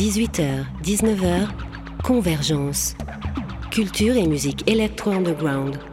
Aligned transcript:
18h, 0.00 0.64
19h, 0.82 1.48
Convergence. 2.02 2.96
Culture 3.70 4.16
et 4.16 4.26
musique 4.26 4.66
électro-underground. 4.66 5.89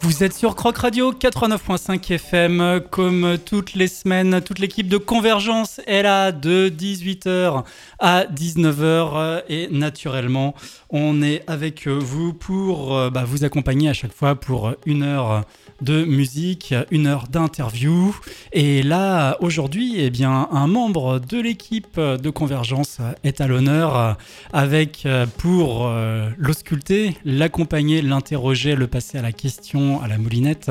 Vous 0.00 0.22
êtes 0.22 0.34
sur 0.34 0.54
Croc 0.54 0.76
Radio 0.78 1.12
89.5 1.12 2.12
FM. 2.12 2.80
Comme 2.90 3.38
toutes 3.44 3.74
les 3.74 3.88
semaines, 3.88 4.40
toute 4.40 4.58
l'équipe 4.58 4.88
de 4.88 4.98
Convergence 4.98 5.80
est 5.86 6.02
là 6.02 6.32
de 6.32 6.68
18h 6.68 7.64
à 7.98 8.24
19h. 8.24 9.42
Et 9.48 9.68
naturellement, 9.70 10.54
on 10.90 11.22
est 11.22 11.42
avec 11.46 11.88
vous 11.88 12.32
pour 12.32 12.96
euh, 12.96 13.10
bah, 13.10 13.24
vous 13.26 13.44
accompagner 13.44 13.88
à 13.88 13.94
chaque 13.94 14.12
fois 14.12 14.34
pour 14.36 14.72
une 14.84 15.02
heure 15.02 15.44
de 15.80 16.04
musique, 16.04 16.74
une 16.90 17.06
heure 17.06 17.28
d'interview. 17.28 18.16
Et 18.52 18.82
là, 18.82 19.36
aujourd'hui, 19.40 19.96
eh 19.98 20.10
bien, 20.10 20.48
un 20.50 20.66
membre 20.66 21.18
de 21.18 21.40
l'équipe 21.40 21.98
de 22.00 22.30
Convergence 22.30 22.98
est 23.24 23.40
à 23.40 23.46
l'honneur 23.46 24.16
avec, 24.52 25.04
euh, 25.04 25.26
pour 25.38 25.86
euh, 25.86 26.30
l'ausculter, 26.38 27.16
l'accompagner, 27.24 28.02
l'interroger, 28.02 28.74
le 28.74 28.86
passer 28.86 29.18
à 29.18 29.22
la 29.22 29.32
question, 29.32 29.85
à 30.02 30.08
la 30.08 30.18
moulinette. 30.18 30.70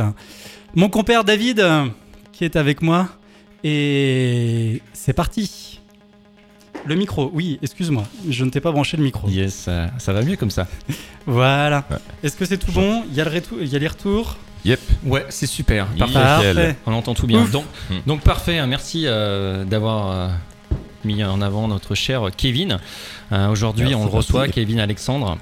Mon 0.75 0.89
compère 0.89 1.23
David, 1.23 1.63
qui 2.31 2.43
est 2.45 2.55
avec 2.55 2.81
moi. 2.81 3.07
Et 3.63 4.81
c'est 4.93 5.13
parti. 5.13 5.79
Le 6.85 6.93
micro, 6.93 7.31
oui, 7.33 7.57
excuse-moi, 7.63 8.03
je 8.29 8.45
ne 8.45 8.51
t'ai 8.51 8.59
pas 8.59 8.71
branché 8.71 8.95
le 8.95 9.01
micro. 9.03 9.27
Yes, 9.27 9.55
ça, 9.55 9.87
ça 9.97 10.13
va 10.13 10.21
mieux 10.21 10.35
comme 10.35 10.51
ça. 10.51 10.67
Voilà. 11.25 11.83
Ouais. 11.89 11.97
Est-ce 12.21 12.35
que 12.37 12.45
c'est 12.45 12.59
tout 12.59 12.71
bon? 12.71 13.03
Il 13.09 13.15
y, 13.15 13.21
a 13.21 13.23
le 13.25 13.31
retour- 13.31 13.57
il 13.59 13.67
y 13.67 13.75
a 13.75 13.79
les 13.79 13.87
retours? 13.87 14.37
Yep. 14.63 14.79
Ouais, 15.05 15.25
c'est 15.29 15.47
super. 15.47 15.87
Parfait. 15.97 16.13
Parfait. 16.13 16.75
On 16.85 16.93
entend 16.93 17.15
tout 17.15 17.25
bien. 17.25 17.41
Ouf. 17.41 17.49
Donc, 17.49 17.65
donc 18.05 18.21
parfait. 18.21 18.63
Merci 18.67 19.05
euh, 19.07 19.63
d'avoir 19.65 20.11
euh, 20.11 20.27
mis 21.03 21.23
en 21.23 21.41
avant 21.41 21.67
notre 21.67 21.95
cher 21.95 22.21
Kevin. 22.37 22.77
Euh, 23.31 23.47
Aujourd'hui, 23.49 23.95
on 23.95 24.03
le 24.03 24.09
reçoit. 24.11 24.47
Kevin 24.47 24.79
Alexandre. 24.79 25.39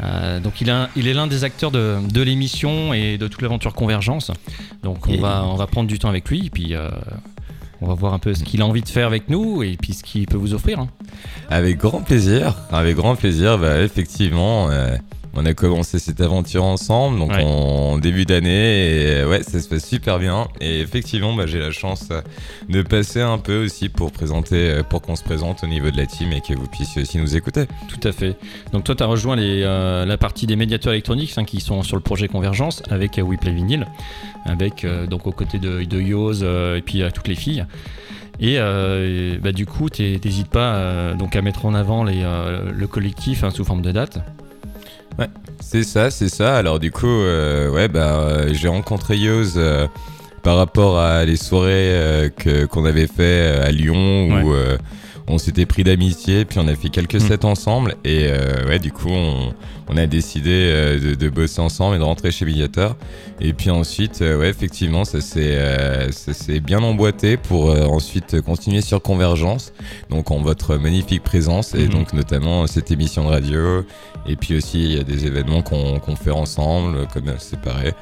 Euh, 0.00 0.38
donc 0.40 0.60
il, 0.60 0.70
a- 0.70 0.88
il 0.96 1.08
est 1.08 1.14
l'un 1.14 1.26
des 1.26 1.44
acteurs 1.44 1.70
de, 1.70 1.96
de 2.12 2.22
l'émission 2.22 2.92
et 2.94 3.18
de 3.18 3.26
toute 3.28 3.42
l'aventure 3.42 3.74
Convergence. 3.74 4.30
Donc 4.82 5.06
on 5.08 5.12
Et- 5.12 5.16
va, 5.18 5.44
on 5.44 5.56
va 5.56 5.66
prendre 5.66 5.88
du 5.88 5.98
temps 5.98 6.08
avec 6.08 6.28
lui 6.28 6.46
et 6.46 6.50
puis 6.50 6.74
euh, 6.74 6.88
on 7.80 7.86
va 7.88 7.94
voir 7.94 8.14
un 8.14 8.18
peu 8.18 8.34
ce 8.34 8.44
qu'il 8.44 8.62
a 8.62 8.66
envie 8.66 8.82
de 8.82 8.88
faire 8.88 9.06
avec 9.06 9.28
nous 9.28 9.62
et 9.62 9.76
puis 9.76 9.92
ce 9.92 10.02
qu'il 10.04 10.26
peut 10.26 10.36
vous 10.36 10.54
offrir. 10.54 10.78
hein. 10.80 10.88
Avec 11.50 11.78
grand 11.78 12.00
plaisir, 12.02 12.54
avec 12.70 12.96
grand 12.96 13.16
plaisir. 13.16 13.58
Bah, 13.58 13.80
effectivement, 13.80 14.68
euh, 14.70 14.96
on 15.34 15.44
a 15.46 15.54
commencé 15.54 15.98
cette 15.98 16.20
aventure 16.20 16.64
ensemble, 16.64 17.18
donc 17.18 17.30
Ouais. 17.30 17.42
en 17.44 17.98
début 17.98 18.24
d'année, 18.24 19.20
et 19.20 19.24
ouais, 19.24 19.42
ça 19.42 19.60
se 19.60 19.68
passe 19.68 19.86
super 19.86 20.18
bien. 20.18 20.48
Et 20.60 20.80
effectivement, 20.80 21.34
bah, 21.34 21.46
j'ai 21.46 21.58
la 21.58 21.70
chance 21.70 22.08
de 22.68 22.82
passer 22.82 23.20
un 23.20 23.38
peu 23.38 23.64
aussi 23.64 23.88
pour 23.88 24.10
présenter, 24.10 24.70
euh, 24.70 24.82
pour 24.82 25.00
qu'on 25.02 25.16
se 25.16 25.22
présente 25.22 25.62
au 25.62 25.66
niveau 25.66 25.90
de 25.90 25.96
la 25.96 26.06
team 26.06 26.32
et 26.32 26.40
que 26.40 26.54
vous 26.54 26.66
puissiez 26.66 27.02
aussi 27.02 27.18
nous 27.18 27.36
écouter. 27.36 27.66
Tout 27.88 28.06
à 28.08 28.12
fait. 28.12 28.36
Donc 28.72 28.84
toi, 28.84 28.94
tu 28.94 29.02
as 29.02 29.06
rejoint 29.06 29.36
les, 29.36 29.62
euh, 29.64 30.04
la 30.06 30.16
partie 30.16 30.46
des 30.46 30.56
médiateurs 30.56 30.92
électroniques 30.92 31.34
hein, 31.36 31.44
qui 31.44 31.60
sont 31.60 31.82
sur 31.82 31.96
le 31.96 32.02
projet 32.02 32.26
Convergence 32.28 32.82
avec 32.90 33.18
euh, 33.18 33.22
We 33.22 33.38
Play 33.38 33.52
Vinyl, 33.52 33.86
avec 34.44 34.84
euh, 34.84 35.06
donc 35.06 35.26
aux 35.26 35.32
côtés 35.32 35.58
de, 35.58 35.84
de 35.84 36.00
Yoz 36.00 36.42
et 36.42 36.82
puis 36.82 37.02
toutes 37.14 37.28
les 37.28 37.34
filles. 37.36 37.64
Et 38.40 38.54
euh, 38.58 39.36
bah, 39.42 39.50
du 39.52 39.66
coup, 39.66 39.88
t'hé- 39.90 40.18
t'hésites 40.20 40.48
pas 40.48 40.74
euh, 40.74 41.14
donc 41.14 41.34
à 41.36 41.42
mettre 41.42 41.66
en 41.66 41.74
avant 41.74 42.04
les, 42.04 42.22
euh, 42.22 42.70
le 42.72 42.86
collectif 42.86 43.42
hein, 43.44 43.50
sous 43.50 43.64
forme 43.64 43.82
de 43.82 43.90
date. 43.92 44.20
C'est 45.60 45.82
ça, 45.82 46.10
c'est 46.10 46.28
ça. 46.28 46.56
Alors 46.56 46.78
du 46.78 46.90
coup, 46.90 47.06
euh, 47.06 47.68
ouais, 47.70 47.88
bah, 47.88 48.20
euh, 48.20 48.50
j'ai 48.52 48.68
rencontré 48.68 49.16
Yoz 49.16 49.54
euh, 49.56 49.86
par 50.42 50.56
rapport 50.56 50.98
à 50.98 51.24
les 51.24 51.36
soirées 51.36 51.92
euh, 51.92 52.28
que 52.28 52.64
qu'on 52.66 52.84
avait 52.84 53.06
fait 53.08 53.12
euh, 53.20 53.66
à 53.66 53.70
Lyon 53.70 54.28
où 54.42 54.52
euh, 54.52 54.78
on 55.28 55.38
s'était 55.38 55.66
pris 55.66 55.84
d'amitié, 55.84 56.44
puis 56.44 56.58
on 56.58 56.66
a 56.68 56.74
fait 56.74 56.88
quelques 56.88 57.20
sets 57.20 57.44
ensemble 57.44 57.94
et 58.04 58.28
euh, 58.28 58.66
ouais, 58.66 58.78
du 58.78 58.92
coup, 58.92 59.10
on, 59.10 59.52
on 59.88 59.96
a 59.96 60.06
décidé 60.06 60.50
euh, 60.50 60.98
de, 60.98 61.14
de 61.14 61.28
bosser 61.28 61.60
ensemble 61.60 61.96
et 61.96 61.98
de 61.98 62.02
rentrer 62.04 62.30
chez 62.30 62.44
Mediator. 62.44 62.96
Et 63.40 63.52
puis 63.52 63.70
ensuite, 63.70 64.22
euh, 64.22 64.38
ouais, 64.38 64.48
effectivement, 64.48 65.04
ça 65.04 65.20
s'est 65.20 65.56
euh, 65.56 66.10
ça 66.12 66.32
s'est 66.32 66.60
bien 66.60 66.82
emboîté 66.82 67.36
pour 67.36 67.70
euh, 67.70 67.84
ensuite 67.86 68.40
continuer 68.40 68.80
sur 68.80 69.02
Convergence. 69.02 69.72
Donc 70.10 70.30
en 70.30 70.40
votre 70.40 70.76
magnifique 70.76 71.22
présence 71.22 71.74
et 71.74 71.84
Mhm. 71.84 71.88
donc 71.90 72.12
notamment 72.14 72.66
cette 72.66 72.90
émission 72.90 73.24
de 73.24 73.28
radio. 73.28 73.84
Et 74.26 74.36
puis 74.36 74.56
aussi, 74.56 74.82
il 74.84 74.96
y 74.96 75.00
a 75.00 75.04
des 75.04 75.26
événements 75.26 75.62
qu'on 75.62 75.98
qu'on 76.00 76.16
fait 76.16 76.30
ensemble, 76.32 77.06
comme 77.12 77.28
euh, 77.28 77.56
pareil. 77.62 77.92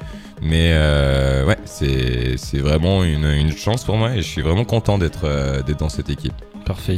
Mais 0.41 0.71
euh, 0.73 1.45
ouais, 1.45 1.57
c'est 1.65 2.37
c'est 2.37 2.59
vraiment 2.59 3.03
une, 3.03 3.25
une 3.25 3.51
chance 3.55 3.83
pour 3.83 3.97
moi 3.97 4.13
et 4.13 4.17
je 4.17 4.27
suis 4.27 4.41
vraiment 4.41 4.65
content 4.65 4.97
d'être 4.97 5.21
euh, 5.25 5.61
d'être 5.63 5.79
dans 5.79 5.89
cette 5.89 6.09
équipe. 6.09 6.33
Parfait. 6.67 6.97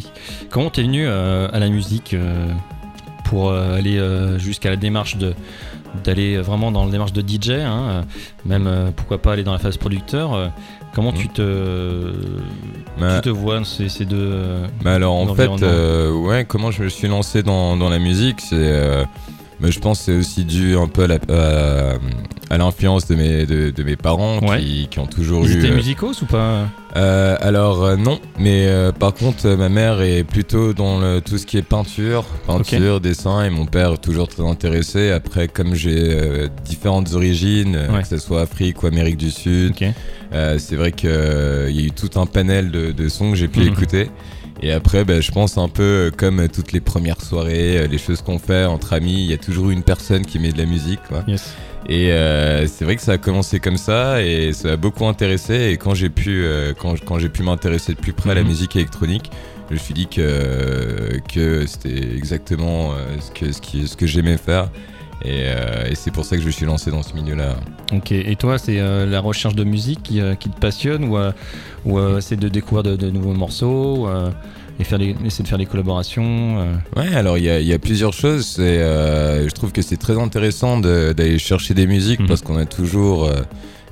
Comment 0.49 0.69
t'es 0.71 0.81
venu 0.81 1.05
euh, 1.05 1.47
à 1.53 1.59
la 1.59 1.69
musique 1.69 2.13
euh, 2.15 2.47
pour 3.25 3.49
euh, 3.49 3.77
aller 3.77 4.01
jusqu'à 4.39 4.69
la 4.71 4.75
démarche 4.75 5.17
de 5.17 5.33
d'aller 6.03 6.37
vraiment 6.37 6.71
dans 6.71 6.85
la 6.85 6.91
démarche 6.91 7.13
de 7.13 7.21
DJ, 7.27 7.49
hein, 7.65 8.03
même 8.45 8.91
pourquoi 8.95 9.19
pas 9.19 9.33
aller 9.33 9.43
dans 9.43 9.53
la 9.53 9.57
phase 9.59 9.77
producteur. 9.77 10.51
comment 10.93 11.11
tu 11.11 11.27
Mhm. 11.27 11.33
te 11.33 12.13
Bah, 12.99 13.15
tu 13.15 13.21
te 13.21 13.29
vois 13.29 13.57
dans 13.57 13.63
ces, 13.63 13.89
ces 13.89 14.05
deux 14.05 14.35
Bah 14.83 14.93
alors 14.93 15.15
en 15.15 15.33
fait, 15.33 15.49
euh, 15.63 16.11
ouais, 16.11 16.45
comment 16.45 16.69
je 16.69 16.83
me 16.83 16.89
suis 16.89 17.07
lancé 17.07 17.41
dans, 17.41 17.75
dans 17.75 17.89
la 17.89 17.97
musique, 17.99 18.39
c'est, 18.39 18.55
euh, 18.55 19.03
bah, 19.61 19.69
je 19.69 19.79
pense 19.79 19.99
que 19.99 20.05
c'est 20.05 20.17
aussi 20.17 20.45
dû 20.45 20.75
un 20.77 20.87
peu 20.87 21.03
à, 21.03 21.07
la- 21.07 21.19
à, 21.29 21.93
à 22.53 22.57
l'influence 22.57 23.07
de 23.07 23.15
mes, 23.15 23.45
de, 23.45 23.69
de 23.71 23.83
mes 23.83 23.95
parents 23.95 24.39
Ouais. 24.39 24.59
qui, 24.59 24.87
qui 24.89 24.99
ont 24.99 25.05
toujours 25.07 25.45
Ils 25.45 25.55
eu. 25.55 25.59
étaient 25.59 25.71
euh, 25.71 25.75
ou 26.21 26.25
pas 26.25 26.67
euh, 26.95 27.37
alors 27.41 27.83
euh, 27.83 27.95
non, 27.97 28.19
mais 28.39 28.65
euh, 28.67 28.91
par 28.91 29.13
contre 29.13 29.47
ma 29.49 29.69
mère 29.69 30.01
est 30.01 30.23
plutôt 30.23 30.73
dans 30.73 30.99
le, 30.99 31.21
tout 31.21 31.37
ce 31.37 31.45
qui 31.45 31.57
est 31.57 31.61
peinture, 31.61 32.23
peinture, 32.47 32.99
dessin, 32.99 33.43
et 33.43 33.51
mon 33.51 33.67
père 33.67 33.93
est 33.93 33.97
toujours 34.01 34.27
très 34.27 34.41
intéressé. 34.43 35.11
Après, 35.11 35.47
comme 35.47 35.75
j'ai 35.75 36.47
différentes 36.65 37.13
origines, 37.13 37.77
Ouais. 37.93 38.01
que 38.01 38.07
ce 38.07 38.17
soit 38.17 38.41
Afrique 38.41 38.81
ou 38.81 38.87
Amérique 38.87 39.17
du 39.17 39.29
Sud, 39.29 39.73
c'est 40.31 40.75
vrai 40.75 40.91
qu'il 40.91 41.09
y 41.11 41.13
a 41.13 41.69
eu 41.85 41.91
tout 41.91 42.19
un 42.19 42.25
panel 42.25 42.71
de, 42.71 42.91
de 42.91 43.07
sons 43.07 43.29
que 43.31 43.37
j'ai 43.37 43.47
pu 43.47 43.59
Mhm. 43.59 43.67
écouter. 43.67 44.09
Et 44.61 44.71
après, 44.71 45.05
bah, 45.05 45.21
je 45.21 45.31
pense 45.31 45.57
un 45.57 45.69
peu 45.69 45.83
euh, 45.83 46.11
comme 46.15 46.47
toutes 46.49 46.73
les 46.73 46.81
premières 46.81 47.21
soirées, 47.21 47.77
euh, 47.77 47.87
les 47.87 47.97
choses 47.97 48.21
qu'on 48.21 48.39
fait 48.39 48.65
entre 48.65 48.93
amis, 48.93 49.13
il 49.23 49.29
y 49.31 49.33
a 49.33 49.37
toujours 49.37 49.69
une 49.69 49.83
personne 49.83 50.25
qui 50.25 50.37
met 50.39 50.51
de 50.51 50.57
la 50.57 50.65
musique. 50.65 50.99
Quoi. 51.07 51.23
Yes. 51.27 51.53
Et 51.87 52.11
euh, 52.11 52.67
c'est 52.67 52.83
vrai 52.83 52.97
que 52.97 53.01
ça 53.01 53.13
a 53.13 53.17
commencé 53.17 53.59
comme 53.59 53.77
ça 53.77 54.21
et 54.21 54.51
ça 54.53 54.73
a 54.73 54.75
beaucoup 54.75 55.05
intéressé. 55.07 55.69
Et 55.71 55.77
quand 55.77 55.93
j'ai 55.95 56.09
pu, 56.09 56.43
euh, 56.43 56.73
quand, 56.77 56.95
quand 57.05 57.19
j'ai 57.19 57.29
pu 57.29 57.41
m'intéresser 57.41 57.93
de 57.93 57.99
plus 57.99 58.11
près 58.13 58.31
à 58.31 58.33
la 58.35 58.41
Mhm. 58.41 58.47
musique 58.49 58.75
électronique, 58.75 59.31
je 59.69 59.75
me 59.75 59.79
suis 59.79 59.93
dit 59.93 60.07
que, 60.07 61.19
que 61.33 61.65
c'était 61.65 62.15
exactement 62.17 62.91
ce 63.21 63.31
que, 63.31 63.51
ce 63.51 63.61
qui, 63.61 63.87
ce 63.87 63.95
que 63.95 64.07
j'aimais 64.07 64.37
faire. 64.37 64.69
Et, 65.25 65.43
euh, 65.47 65.85
et 65.89 65.95
c'est 65.95 66.11
pour 66.11 66.23
ça 66.25 66.35
que 66.35 66.41
je 66.41 66.47
me 66.47 66.51
suis 66.51 66.65
lancé 66.65 66.91
dans 66.91 67.03
ce 67.03 67.13
milieu-là. 67.13 67.55
Ok. 67.93 68.11
Et 68.11 68.35
toi, 68.37 68.57
c'est 68.57 68.79
euh, 68.79 69.05
la 69.05 69.19
recherche 69.19 69.55
de 69.55 69.63
musique 69.63 70.01
qui, 70.03 70.21
euh, 70.21 70.35
qui 70.35 70.49
te 70.49 70.59
passionne 70.59 71.03
ou, 71.05 71.17
ou 71.85 71.99
c'est 72.21 72.37
de 72.39 72.47
découvrir 72.49 72.83
de, 72.83 72.95
de 72.95 73.09
nouveaux 73.09 73.33
morceaux 73.33 74.07
et 74.79 74.83
faire 74.85 74.97
des, 74.97 75.13
essayer 75.25 75.43
de 75.43 75.49
faire 75.49 75.57
des 75.57 75.65
collaborations 75.65 76.59
euh, 76.59 76.75
Ouais, 76.95 77.13
alors 77.13 77.37
il 77.37 77.43
y 77.43 77.49
a, 77.49 77.59
il 77.59 77.67
y 77.67 77.73
a 77.73 77.79
plusieurs 77.79 78.13
choses. 78.13 78.55
Euh, 78.59 79.45
je 79.47 79.53
trouve 79.53 79.73
que 79.73 79.81
c'est 79.81 79.97
très 79.97 80.17
intéressant 80.17 80.79
d'aller 80.79 81.37
chercher 81.37 81.73
des 81.73 81.85
musiques 81.85 82.21
Mhm. 82.21 82.27
parce 82.27 82.41
qu'on 82.41 82.57
a 82.57 82.65
toujours 82.65 83.25
euh, 83.25 83.41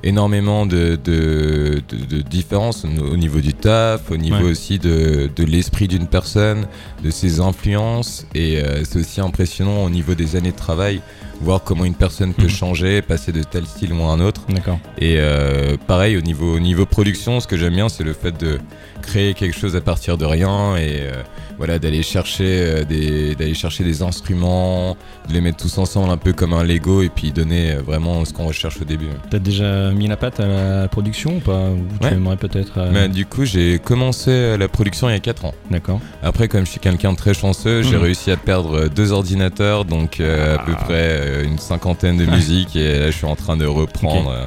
énormément 0.02 0.66
de, 0.66 0.98
de, 1.02 1.82
de- 1.88 2.16
de 2.16 2.22
différences 2.22 2.84
au 2.84 2.88
au 3.12 3.16
niveau 3.16 3.40
du 3.40 3.54
taf, 3.54 4.10
au 4.10 4.16
niveau 4.16 4.36
Ouais. 4.44 4.50
aussi 4.50 4.78
de, 4.78 5.28
de 5.34 5.44
l'esprit 5.44 5.88
d'une 5.88 6.06
personne, 6.06 6.66
de 7.02 7.10
ses 7.10 7.40
influences. 7.40 8.26
Et 8.34 8.58
euh, 8.62 8.84
c'est 8.84 8.98
aussi 9.00 9.20
impressionnant 9.20 9.84
au 9.84 9.90
niveau 9.90 10.14
des 10.14 10.36
années 10.36 10.52
de 10.52 10.56
travail, 10.56 11.00
voir 11.40 11.62
comment 11.62 11.84
une 11.84 11.94
personne 11.94 12.34
peut 12.34 12.42
Mhm. 12.44 12.48
changer, 12.48 13.02
passer 13.02 13.32
de 13.32 13.42
tel 13.42 13.64
style 13.66 13.92
ou 13.92 14.02
à 14.02 14.06
un 14.12 14.20
autre. 14.20 14.42
D'accord. 14.48 14.78
Et 14.98 15.16
euh, 15.18 15.76
pareil, 15.86 16.16
au 16.16 16.20
niveau, 16.20 16.54
au 16.56 16.60
niveau 16.60 16.84
production, 16.86 17.40
ce 17.40 17.46
que 17.46 17.56
j'aime 17.56 17.74
bien, 17.74 17.88
c'est 17.88 18.04
le 18.04 18.12
fait 18.12 18.36
de 18.38 18.58
créer 19.02 19.34
quelque 19.34 19.56
chose 19.56 19.76
à 19.76 19.80
partir 19.80 20.18
de 20.18 20.24
rien 20.24 20.76
et 20.76 20.98
euh, 21.02 21.22
voilà, 21.56 21.78
d'aller 21.78 22.02
chercher, 22.02 22.44
euh, 22.46 22.84
des, 22.84 23.34
d'aller 23.36 23.54
chercher 23.54 23.84
des 23.84 24.02
instruments, 24.02 24.96
de 25.28 25.32
les 25.32 25.40
mettre 25.40 25.58
tous 25.58 25.78
ensemble 25.78 26.10
un 26.10 26.16
peu 26.16 26.32
comme 26.32 26.52
un 26.52 26.62
Lego 26.64 27.02
et 27.02 27.08
puis 27.08 27.30
donner 27.32 27.74
vraiment 27.74 28.24
ce 28.24 28.32
qu'on 28.32 28.46
recherche 28.46 28.80
au 28.80 28.84
début. 28.84 29.06
T'as 29.30 29.38
déjà 29.38 29.90
mis 29.92 30.08
la 30.08 30.16
patte 30.16 30.40
à 30.40 30.46
la 30.46 30.88
production 30.88 31.36
ou 31.36 31.40
pas? 31.40 31.70
Ou 31.70 31.78
tu 32.00 32.08
aimerais 32.08 32.36
peut-être 32.36 32.72
euh, 32.78 32.90
Mais 32.92 33.08
du 33.08 33.24
coup, 33.24 33.44
j'ai 33.44 33.78
commencé 33.78 34.56
la 34.58 34.68
production 34.68 35.08
il 35.08 35.12
y 35.12 35.16
a 35.16 35.20
4 35.20 35.44
ans. 35.46 35.54
D'accord. 35.70 36.00
Après, 36.22 36.48
comme 36.48 36.66
je 36.66 36.70
suis 36.72 36.80
quelqu'un 36.80 37.12
de 37.12 37.16
très 37.16 37.34
chanceux, 37.34 37.82
j'ai 37.82 37.96
Mhm. 37.96 38.02
réussi 38.02 38.30
à 38.30 38.36
perdre 38.36 38.88
deux 38.88 39.12
ordinateurs, 39.12 39.84
donc 39.84 40.20
à 40.20 40.58
peu 40.64 40.72
Ah. 40.76 40.84
près 40.84 41.27
une 41.44 41.58
cinquantaine 41.58 42.16
de 42.16 42.26
musiques 42.30 42.76
et 42.76 42.98
là, 42.98 43.06
je 43.10 43.16
suis 43.16 43.26
en 43.26 43.36
train 43.36 43.56
de 43.56 43.66
reprendre. 43.66 44.30
euh. 44.30 44.44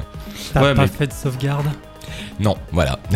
T'as 0.52 0.62
Ouais, 0.62 0.74
pas 0.74 0.82
mais- 0.82 0.88
fait 0.88 1.06
de 1.06 1.12
sauvegarde? 1.12 1.66
Non, 2.42 2.56
voilà. 2.72 2.98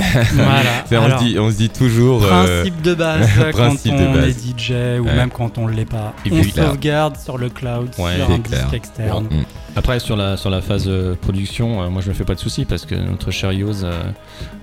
On, 0.90 0.94
Alors, 1.04 1.18
se 1.20 1.24
dit, 1.24 1.38
on 1.38 1.50
se 1.50 1.56
dit 1.56 1.68
toujours. 1.68 2.22
euh, 2.24 2.62
Principe 2.62 2.82
de 2.82 2.94
base 2.94 3.28
quand 3.52 3.74
de 3.74 3.90
on 4.06 4.12
base. 4.14 4.28
est 4.28 4.58
DJ 4.58 4.70
ou 5.00 5.04
Ouais. 5.06 5.14
même 5.16 5.30
quand 5.30 5.58
on 5.58 5.66
l'est 5.66 5.84
pas. 5.84 6.14
Et 6.24 6.30
on 6.32 6.40
puis, 6.40 6.52
là- 6.56 6.66
sauvegarde 6.66 7.16
sur 7.16 7.36
le 7.38 7.48
cloud, 7.48 7.88
Ouais, 7.98 8.16
sur 8.16 8.30
un 8.30 8.38
clair. 8.38 8.62
disque 8.62 8.74
externe. 8.74 9.24
Mm. 9.24 9.44
Après, 9.78 9.98
sur 10.00 10.16
la, 10.16 10.38
sur 10.38 10.48
la 10.48 10.62
phase 10.62 10.84
euh, 10.86 11.14
production, 11.20 11.82
euh, 11.82 11.90
moi 11.90 12.00
je 12.00 12.08
me 12.08 12.14
fais 12.14 12.24
pas 12.24 12.34
de 12.34 12.38
soucis 12.40 12.64
parce 12.64 12.86
que 12.86 12.94
notre 12.94 13.30
cher 13.30 13.52
Yoz, 13.52 13.84
euh, 13.84 13.92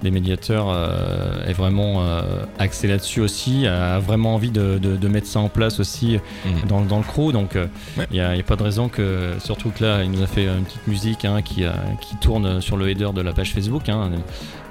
des 0.01 0.09
médiateurs, 0.09 0.67
euh, 0.71 1.45
est 1.45 1.53
vraiment 1.53 2.01
euh, 2.01 2.21
axé 2.57 2.87
là-dessus 2.87 3.21
aussi, 3.21 3.67
a 3.67 3.99
vraiment 3.99 4.33
envie 4.33 4.49
de, 4.49 4.79
de- 4.81 4.95
de 4.95 5.07
mettre 5.07 5.27
ça 5.27 5.39
en 5.39 5.49
place 5.49 5.79
aussi 5.79 6.17
Mhm. 6.45 6.67
dans, 6.67 6.81
dans 6.81 6.97
le 6.97 7.03
crew. 7.03 7.31
Donc 7.31 7.51
il 7.53 7.99
Ouais. 7.99 8.07
n'y 8.11 8.19
a, 8.21 8.35
y 8.35 8.39
a 8.39 8.43
pas 8.43 8.55
de 8.55 8.63
raison 8.63 8.87
que, 8.89 9.33
surtout 9.43 9.69
que 9.69 9.83
là, 9.83 10.03
il 10.03 10.09
nous 10.09 10.23
a 10.23 10.27
fait 10.27 10.45
une 10.45 10.63
petite 10.63 10.87
musique 10.87 11.25
hein, 11.25 11.41
qui, 11.43 11.63
a- 11.63 11.75
qui 12.01 12.15
tourne 12.15 12.59
sur 12.59 12.75
le 12.77 12.89
header 12.89 13.09
de 13.13 13.21
la 13.21 13.33
page 13.33 13.53
Facebook. 13.53 13.89
hein. 13.89 14.09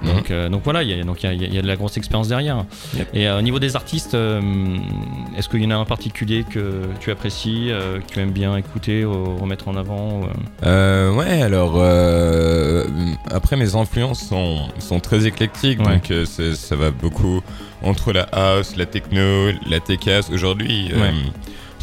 Donc, 0.05 0.31
euh, 0.31 0.49
donc 0.49 0.63
voilà, 0.65 0.83
il 0.83 0.91
y, 0.91 1.01
a- 1.01 1.05
donc 1.05 1.23
il 1.23 1.27
y, 1.27 1.29
a- 1.29 1.33
il 1.49 1.55
y 1.55 1.59
a 1.59 1.63
de 1.63 1.67
la 1.67 1.77
grosse 1.77 1.97
expérience 1.97 2.29
derrière. 2.29 2.65
Yep. 2.97 3.09
Et 3.15 3.29
euh, 3.29 3.39
au 3.39 3.43
niveau 3.43 3.59
des 3.61 3.77
artistes, 3.77 4.15
euh, 4.15 4.41
est-ce 5.37 5.49
qu'il 5.49 5.63
y 5.63 5.67
en 5.67 5.71
a 5.71 5.77
un 5.77 5.85
particulier 5.85 6.45
que 6.49 6.83
tu 7.01 7.11
apprécies, 7.11 7.71
que 7.71 8.13
tu 8.13 8.19
aimes 8.21 8.33
bien 8.33 8.57
écouter, 8.57 9.05
ou 9.05 9.37
remettre 9.37 9.69
en 9.69 9.77
avant 9.77 10.21
ou, 10.21 10.25
ouais, 11.19 11.43
alors 11.43 11.77
après 13.31 13.57
mes 13.57 13.75
influences 13.77 14.27
sont, 14.29 14.69
sont 14.79 15.01
très 15.01 15.27
éclectiques, 15.27 15.81
Ouais. 15.81 16.01
donc 16.01 16.27
ça 16.27 16.77
va 16.77 16.91
beaucoup 16.91 17.41
entre 17.83 18.13
la 18.13 18.23
house, 18.33 18.77
la 18.77 18.87
techno, 18.87 19.51
la 19.69 19.81
tech 19.81 20.07
house. 20.07 20.31
Aujourd'hui, 20.33 20.91
Ouais. 20.95 21.11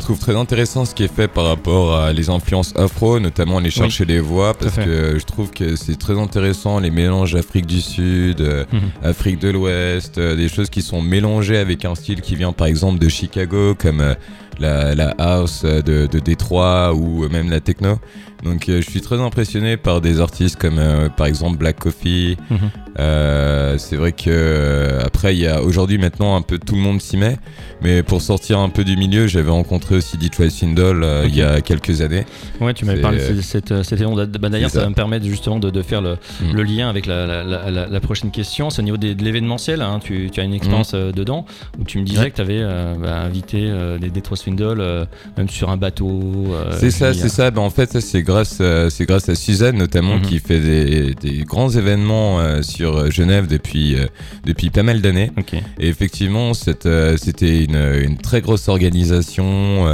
Je 0.10 0.16
trouve 0.16 0.26
très 0.26 0.40
intéressant 0.42 0.86
ce 0.86 0.96
qui 0.96 1.04
est 1.04 1.14
fait 1.16 1.28
par 1.28 1.46
rapport 1.46 1.96
à 1.96 2.14
les 2.14 2.32
influences 2.32 2.74
afro, 2.76 3.20
notamment 3.20 3.60
aller 3.60 3.70
chercher 3.70 4.06
les 4.06 4.20
voix, 4.20 4.56
parce 4.56 4.76
que 4.76 5.20
je 5.20 5.24
trouve 5.24 5.52
que 5.52 5.76
c'est 5.76 6.00
très 6.00 6.18
intéressant 6.18 6.80
les 6.80 6.90
mélanges 6.90 7.36
Afrique 7.36 7.68
du 7.68 7.80
Sud, 7.80 8.42
euh, 8.42 8.66
Afrique 9.04 9.38
de 9.38 9.50
l'Ouest, 9.50 10.18
euh, 10.18 10.36
des 10.36 10.50
choses 10.50 10.72
qui 10.72 10.82
sont 10.82 11.04
mélangées 11.04 11.58
avec 11.60 11.86
un 11.86 11.94
style 11.94 12.22
qui 12.22 12.36
vient 12.36 12.54
par 12.54 12.66
exemple 12.66 12.98
de 12.98 13.08
Chicago, 13.08 13.76
comme 13.76 14.02
euh, 14.02 14.16
la, 14.58 14.96
la 14.96 15.10
house 15.20 15.64
de, 15.64 16.08
de 16.08 16.20
Détroit 16.20 16.92
ou 16.96 17.30
même 17.30 17.52
la 17.52 17.60
techno. 17.60 18.00
Donc 18.44 18.70
euh, 18.70 18.82
je 18.82 18.90
suis 18.90 19.02
très 19.02 19.20
impressionné 19.20 19.76
par 19.78 20.00
des 20.02 20.22
artistes 20.22 20.56
comme 20.58 20.80
euh, 20.80 21.10
par 21.10 21.28
exemple 21.28 21.58
Black 21.58 21.78
Coffee. 21.80 22.38
Mhm. 22.50 22.58
Euh, 23.00 23.78
c'est 23.78 23.96
vrai 23.96 24.12
que 24.12 25.00
après 25.06 25.36
il 25.36 25.40
y 25.42 25.48
a 25.48 25.62
aujourd'hui 25.62 25.98
maintenant 25.98 26.36
un 26.36 26.42
peu 26.42 26.58
tout 26.58 26.76
le 26.76 26.82
monde 26.82 27.02
s'y 27.02 27.18
met, 27.18 27.38
mais 27.82 28.04
pour 28.04 28.22
sortir 28.22 28.60
un 28.60 28.70
peu 28.70 28.84
du 28.84 28.98
milieu, 28.98 29.28
j'avais 29.28 29.52
rencontré 29.52 29.96
aussi 29.96 30.18
Detroit 30.18 30.50
Swindle 30.50 31.04
euh, 31.04 31.24
Ok. 31.24 31.30
il 31.30 31.36
y 31.38 31.42
a 31.42 31.62
quelques 31.62 32.02
années. 32.02 32.26
Ouais, 32.60 32.74
tu 32.74 32.86
m'avais 32.86 33.02
parlé 33.02 33.18
de 33.20 33.42
cette, 33.42 33.84
cette. 33.84 34.00
Bah, 34.40 34.50
D'ailleurs, 34.50 34.70
ça 34.70 34.76
ça. 34.80 34.84
va 34.84 34.90
me 34.90 34.96
permettre 34.96 35.26
justement 35.26 35.60
de, 35.60 35.70
de 35.70 35.82
faire 35.82 36.02
le, 36.02 36.18
Mm. 36.42 36.54
le 36.54 36.64
lien 36.64 36.90
avec 36.90 37.06
la, 37.06 37.26
la- 37.26 37.44
la- 37.44 37.70
la- 37.72 37.88
la 37.88 38.00
prochaine 38.00 38.32
question. 38.32 38.70
C'est 38.70 38.82
au 38.82 38.86
niveau 38.86 38.98
des- 38.98 39.16
de 39.16 39.24
l'événementiel. 39.24 39.82
hein. 39.82 40.00
Tu, 40.04 40.30
tu 40.32 40.40
as 40.40 40.44
une 40.44 40.54
expérience 40.54 40.92
euh, 40.94 41.12
dedans 41.12 41.46
où 41.80 41.84
tu 41.84 42.00
me 42.00 42.04
disais 42.06 42.20
Ouais. 42.22 42.32
que 42.32 42.36
tu 42.36 42.42
avais 42.42 42.62
invité 42.62 43.64
euh, 43.70 43.98
des 43.98 44.10
Detroit 44.10 44.38
Swindle, 44.38 44.78
euh, 44.80 45.06
même 45.38 45.50
sur 45.50 45.70
un 45.70 45.78
bateau. 45.78 46.48
C'est 46.78 46.92
ça, 46.92 47.14
c'est 47.14 47.30
ça. 47.30 47.52
Ben, 47.52 47.62
en 47.62 47.70
fait, 47.70 47.92
ça, 47.92 48.02
c'est 48.02 48.24
grâce, 48.30 48.62
à- 48.62 48.90
c'est 48.90 49.06
grâce 49.06 49.28
à 49.30 49.36
Suzanne 49.36 49.78
notamment 49.78 50.18
Mhm. 50.18 50.22
qui 50.22 50.40
fait 50.40 50.60
des, 50.60 51.14
des 51.16 51.44
grands 51.44 51.70
événements 51.70 52.40
euh, 52.40 52.62
sur 52.62 52.96
euh, 52.96 53.10
Genève 53.10 53.48
depuis 53.48 53.96
euh, 53.96 54.06
depuis 54.46 54.70
pas 54.70 54.84
mal 54.84 55.02
d'années. 55.02 55.32
Et 55.80 55.88
effectivement, 55.88 56.54
c'était 56.54 57.64
une, 57.66 57.76
une 58.04 58.18
très 58.18 58.42
grosse 58.42 58.68
organisation. 58.70 59.86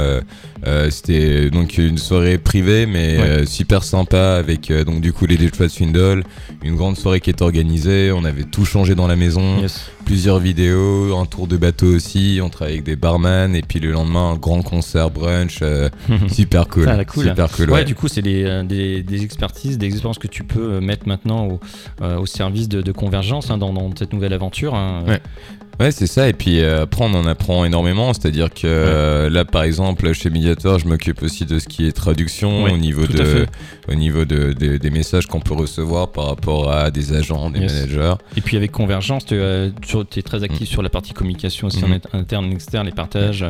c'était 0.90 1.50
donc 1.50 1.78
une 1.78 1.98
soirée 1.98 2.38
privée, 2.38 2.86
mais 2.86 3.16
Ouais. 3.18 3.46
super 3.46 3.82
sympa 3.84 4.36
avec 4.36 4.72
donc 4.72 5.00
du 5.00 5.12
coup 5.12 5.26
les 5.26 5.36
Detroit 5.36 5.68
Swindle, 5.68 6.22
une 6.62 6.76
grande 6.76 6.96
soirée 6.96 7.20
qui 7.20 7.30
est 7.30 7.40
organisée. 7.42 8.10
On 8.12 8.24
avait 8.24 8.44
tout 8.44 8.64
changé 8.64 8.94
dans 8.94 9.06
la 9.06 9.16
maison, 9.16 9.60
Yes. 9.60 9.90
Plusieurs 10.06 10.38
vidéos, 10.38 11.14
un 11.18 11.26
tour 11.26 11.46
de 11.46 11.56
bateau 11.58 11.86
aussi. 11.86 12.40
On 12.42 12.48
travaille 12.48 12.74
avec 12.74 12.84
des 12.86 12.96
barman 12.96 13.54
et 13.54 13.60
puis 13.60 13.80
le 13.80 13.90
lendemain 13.92 14.30
un 14.30 14.36
grand 14.36 14.62
concert 14.62 15.10
brunch. 15.10 15.58
euh, 15.60 15.90
super 16.32 16.68
cool, 16.68 16.88
Ah, 16.88 17.04
cool. 17.04 17.24
super 17.26 17.50
cool. 17.50 17.66
Ouais, 17.66 17.72
ouais. 17.80 17.84
du 17.84 17.94
coup, 17.94 18.08
c'est 18.08 18.22
des, 18.22 18.44
euh, 18.44 18.62
des, 18.62 19.02
des 19.02 19.22
expertises, 19.22 19.76
des 19.76 19.88
expériences 19.88 20.18
que 20.18 20.28
tu 20.28 20.44
peux 20.44 20.74
euh, 20.76 20.80
mettre 20.80 21.06
maintenant 21.08 21.46
au, 21.48 21.60
euh, 22.02 22.16
au 22.18 22.24
service 22.26 22.68
de, 22.68 22.80
de 22.80 22.92
convergence 22.92 23.50
hein, 23.50 23.58
dans, 23.58 23.72
dans 23.72 23.90
cette 23.98 24.12
nouvelle 24.14 24.32
aventure. 24.32 24.74
hein. 24.74 25.04
Ouais. 25.06 25.20
Ouais, 25.78 25.90
c'est 25.90 26.06
ça. 26.06 26.28
Et 26.28 26.32
puis 26.32 26.60
euh, 26.60 26.82
après, 26.84 27.04
on 27.04 27.12
en 27.14 27.26
apprend 27.26 27.64
énormément. 27.64 28.12
C'est-à-dire 28.14 28.48
que 28.48 28.62
euh, 28.64 29.28
là, 29.28 29.44
par 29.44 29.62
exemple, 29.62 30.10
chez 30.14 30.30
Mediator, 30.30 30.78
je 30.78 30.88
m'occupe 30.88 31.22
aussi 31.22 31.44
de 31.44 31.58
ce 31.58 31.68
qui 31.68 31.86
est 31.86 31.92
traduction 31.92 32.64
au 32.64 32.76
niveau 32.78 33.06
de, 33.06 33.46
au 33.90 33.94
niveau 33.94 34.24
de, 34.24 34.52
de- 34.54 34.78
des 34.78 34.90
messages 34.90 35.26
qu'on 35.26 35.40
peut 35.40 35.54
recevoir 35.54 36.12
par 36.12 36.26
rapport 36.28 36.72
à 36.72 36.90
des 36.90 37.12
agents, 37.12 37.50
des 37.50 37.60
Yes. 37.60 37.74
managers. 37.74 38.14
Et 38.36 38.40
puis 38.40 38.56
avec 38.56 38.72
Convergence, 38.72 39.26
tu 39.26 39.34
es 39.34 40.22
très 40.22 40.42
actif 40.42 40.62
Mm. 40.62 40.72
sur 40.72 40.82
la 40.82 40.88
partie 40.88 41.12
communication 41.12 41.66
aussi 41.66 41.84
Mhm. 41.84 41.92
en 41.92 41.96
int- 41.96 42.18
interne, 42.20 42.52
externe, 42.52 42.86
les 42.86 42.92
partages. 42.92 43.44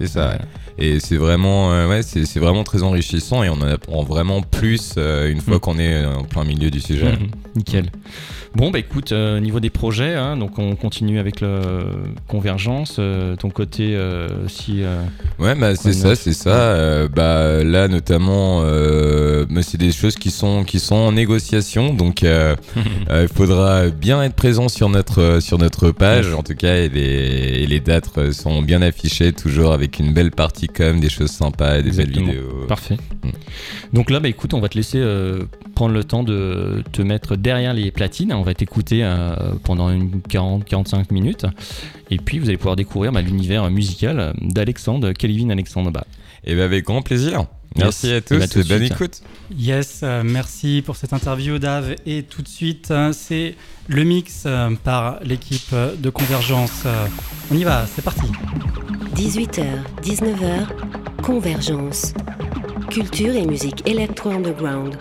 C'est 0.00 0.06
ça. 0.06 0.28
Ouais. 0.30 0.38
Et 0.78 0.98
c'est 0.98 1.16
vraiment, 1.16 1.72
euh, 1.72 1.86
ouais, 1.88 2.02
c'est 2.02 2.38
vraiment 2.38 2.64
très 2.64 2.82
enrichissant 2.82 3.42
et 3.42 3.50
on 3.50 3.54
en 3.54 3.62
apprend 3.68 4.02
vraiment 4.02 4.40
plus 4.40 4.94
euh, 4.96 5.30
une 5.30 5.40
fois 5.40 5.56
Mm. 5.56 5.60
qu'on 5.60 5.78
est 5.78 6.04
en 6.06 6.24
plein 6.24 6.44
milieu 6.44 6.70
du 6.70 6.80
sujet. 6.80 7.12
Mhm. 7.12 7.28
Nickel. 7.56 7.86
Bon, 8.54 8.70
bah 8.72 8.80
écoute, 8.80 9.12
euh, 9.12 9.36
au 9.36 9.40
niveau 9.40 9.60
des 9.60 9.70
projets, 9.70 10.14
hein, 10.14 10.36
donc 10.36 10.58
on 10.58 10.74
continue 10.74 11.20
avec 11.20 11.40
le 11.40 11.60
Convergence. 12.26 12.96
euh, 12.98 13.36
ton 13.36 13.48
côté, 13.50 13.94
euh, 13.94 14.48
si. 14.48 14.82
euh, 14.82 15.02
Ouais, 15.38 15.54
bah 15.54 15.76
c'est 15.76 15.92
ça, 15.92 16.14
c'est 16.16 16.32
ça. 16.32 16.50
Euh, 16.50 17.08
bah 17.08 17.62
là 17.62 17.86
notamment, 17.88 18.62
euh, 18.64 19.46
mais 19.50 19.62
c'est 19.62 19.78
des 19.78 19.92
choses 19.92 20.16
qui 20.16 20.30
sont 20.30 20.64
qui 20.64 20.80
sont 20.80 20.96
en 20.96 21.12
négociation, 21.12 21.94
donc 21.94 22.24
euh, 22.24 22.56
euh, 23.10 23.26
il 23.30 23.36
faudra 23.36 23.88
bien 23.88 24.20
être 24.22 24.34
présent 24.34 24.68
sur 24.68 24.88
notre 24.88 25.38
sur 25.40 25.58
notre 25.58 25.90
page. 25.92 26.32
En 26.34 26.42
tout 26.42 26.54
cas, 26.56 26.74
et 26.76 26.88
les, 26.88 27.62
et 27.62 27.66
les 27.66 27.80
dates 27.80 28.32
sont 28.32 28.62
bien 28.62 28.82
affichées, 28.82 29.32
toujours 29.32 29.72
avec 29.72 29.89
une 29.98 30.12
belle 30.12 30.30
partie 30.30 30.68
com, 30.68 31.00
des 31.00 31.08
choses 31.08 31.30
sympas, 31.30 31.78
et 31.78 31.82
des 31.82 31.88
Exactement. 31.88 32.26
belles 32.26 32.36
vidéos. 32.36 32.66
Parfait. 32.66 32.96
Mm. 33.22 33.30
Donc 33.92 34.10
là, 34.10 34.20
bah 34.20 34.28
écoute, 34.28 34.54
on 34.54 34.60
va 34.60 34.68
te 34.68 34.76
laisser 34.76 34.98
euh, 34.98 35.44
prendre 35.74 35.94
le 35.94 36.04
temps 36.04 36.22
de 36.22 36.82
te 36.92 37.02
mettre 37.02 37.36
derrière 37.36 37.74
les 37.74 37.90
platines. 37.90 38.32
On 38.32 38.42
va 38.42 38.54
t'écouter 38.54 39.00
euh, 39.02 39.34
pendant 39.64 39.90
une 39.90 40.20
40-45 40.28 41.12
minutes. 41.12 41.46
Et 42.10 42.18
puis, 42.18 42.38
vous 42.38 42.48
allez 42.48 42.56
pouvoir 42.56 42.76
découvrir 42.76 43.12
bah, 43.12 43.20
l'univers 43.20 43.68
musical 43.70 44.34
d'Alexandre, 44.40 45.12
Kelvin 45.12 45.50
Alexandre. 45.50 45.90
Bah, 45.90 46.04
Et 46.44 46.54
bah 46.54 46.64
avec 46.64 46.84
grand 46.84 47.02
plaisir. 47.02 47.46
Merci 47.76 48.08
Yes. 48.08 48.14
à 48.14 48.16
Et 48.16 48.22
tous 48.22 48.38
bah, 48.38 48.48
tout 48.48 48.58
de 48.60 48.64
et 48.64 48.68
bonne 48.68 48.78
suite. 48.80 48.92
écoute. 48.92 49.20
Yes, 49.56 50.00
euh, 50.02 50.22
merci 50.24 50.82
pour 50.84 50.96
cette 50.96 51.12
interview 51.12 51.58
Dave. 51.58 51.94
Et 52.06 52.22
tout 52.24 52.42
de 52.42 52.48
suite, 52.48 52.90
euh, 52.90 53.12
c'est 53.12 53.54
le 53.88 54.04
mix 54.04 54.42
euh, 54.46 54.70
par 54.82 55.18
l'équipe 55.22 55.74
de 55.74 56.10
Convergence. 56.10 56.82
Euh, 56.86 57.06
on 57.50 57.56
y 57.56 57.64
va, 57.64 57.86
c'est 57.94 58.02
parti. 58.02 58.26
18h, 59.14 59.64
19h, 60.02 60.66
Convergence. 61.22 62.12
Culture 62.90 63.34
et 63.36 63.46
musique 63.46 63.86
électro-underground. 63.88 64.96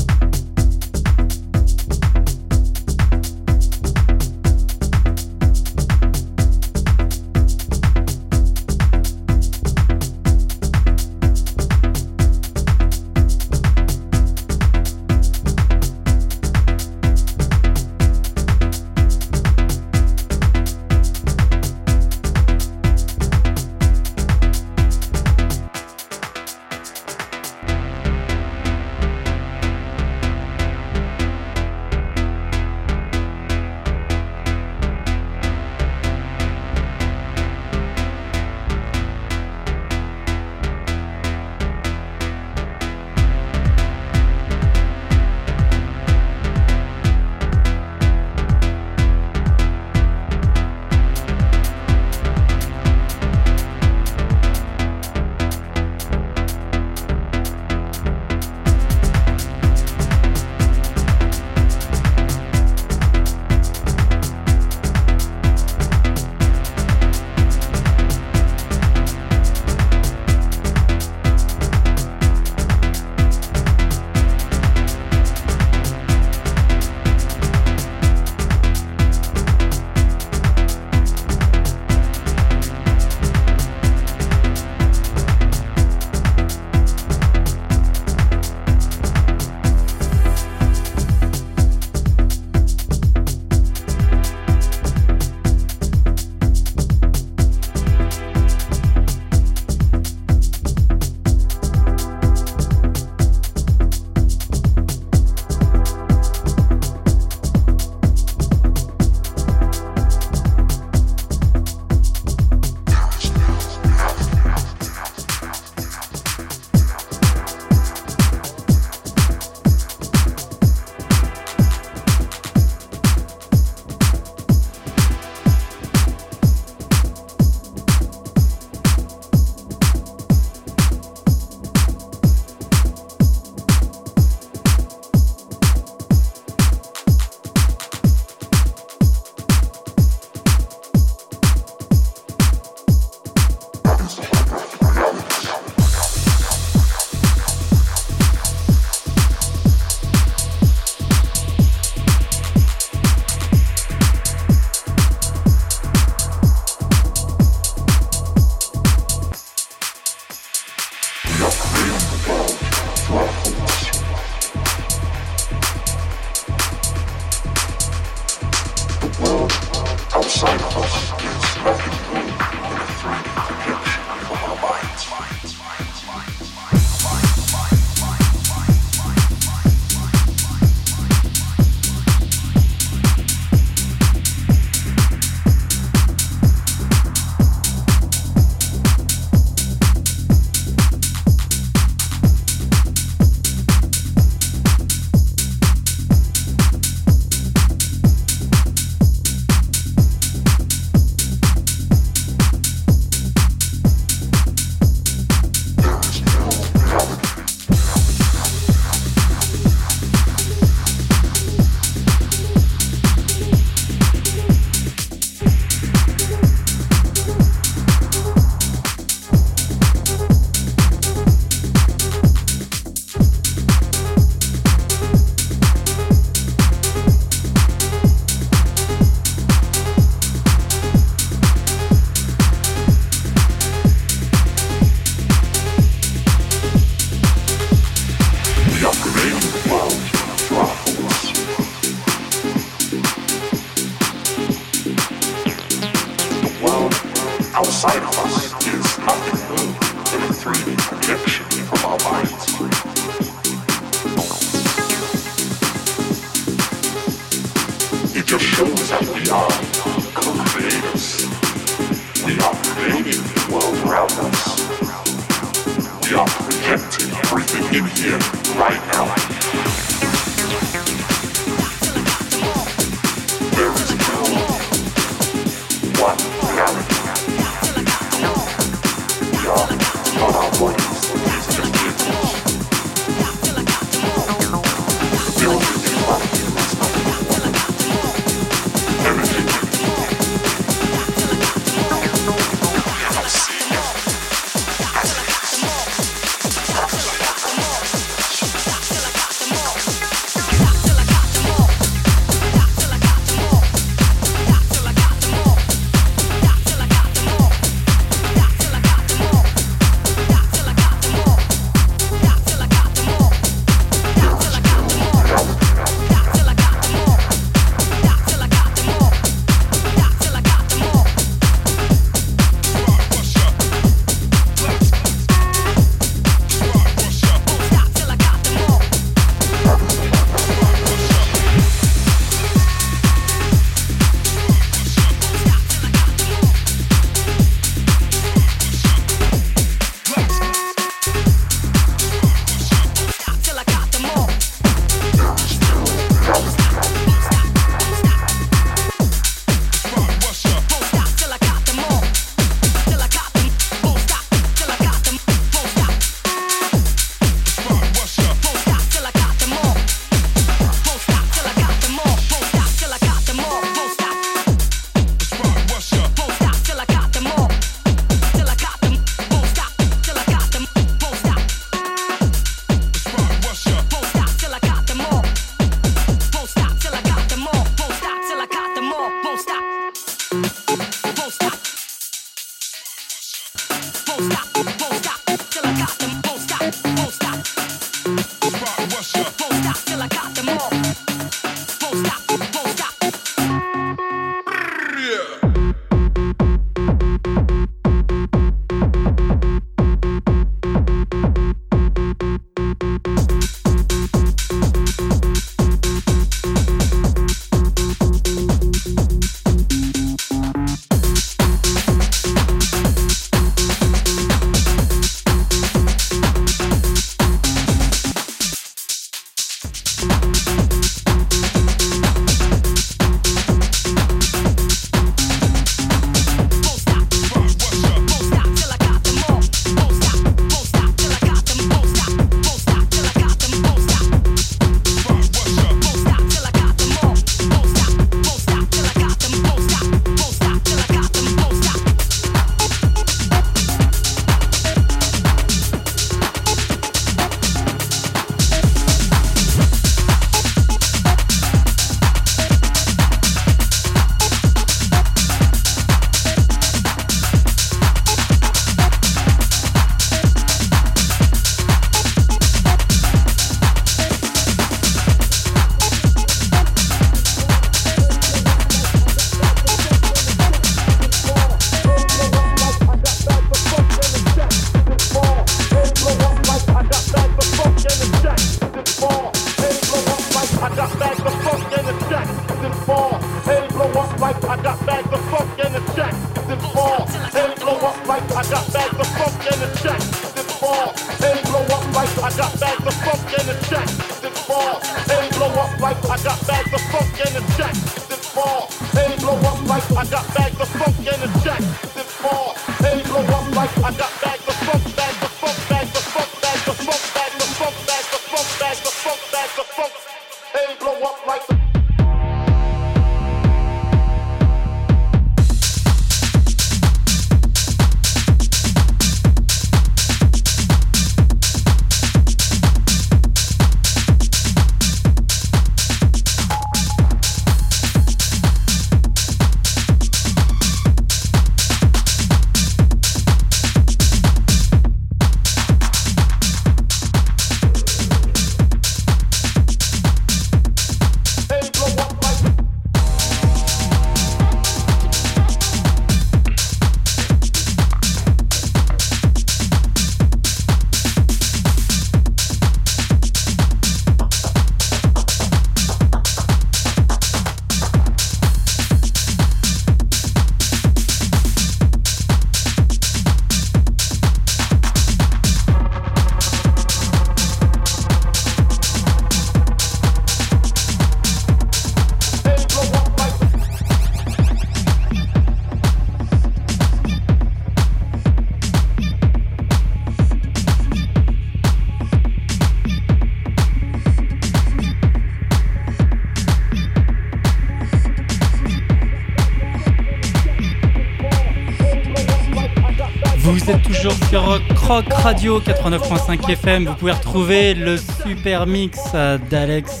Croc 594.90 595.12
Radio 595.12 595.60
89.5 595.60 596.50
FM. 596.50 596.86
Vous 596.86 596.94
pouvez 596.96 597.12
retrouver 597.12 597.74
le 597.74 597.96
super 597.96 598.66
mix 598.66 598.98
euh, 599.14 599.38
d'Alex, 599.48 600.00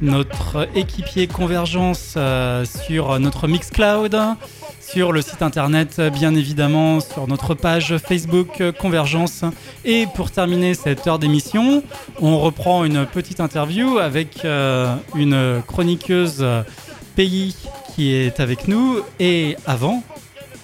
notre 0.00 0.66
équipier 0.74 1.26
Convergence, 1.26 2.14
euh, 2.16 2.64
sur 2.64 3.20
notre 3.20 3.48
Mixcloud, 3.48 4.18
sur 4.80 5.12
le 5.12 5.20
site 5.20 5.42
internet, 5.42 6.00
bien 6.00 6.34
évidemment, 6.34 7.00
sur 7.00 7.28
notre 7.28 7.52
page 7.52 7.98
Facebook 7.98 8.62
euh, 8.62 8.72
Convergence. 8.72 9.44
Et 9.84 10.06
pour 10.14 10.30
terminer 10.30 10.72
cette 10.72 11.06
heure 11.06 11.18
d'émission, 11.18 11.82
on 12.18 12.38
reprend 12.38 12.86
une 12.86 13.04
petite 13.04 13.40
interview 13.40 13.98
avec 13.98 14.46
une 15.14 15.62
chroniqueuse 15.66 16.42
pays 17.14 17.54
qui 17.94 18.14
est 18.14 18.40
avec 18.40 18.68
nous. 18.68 19.00
Et 19.20 19.58
avant, 19.66 20.02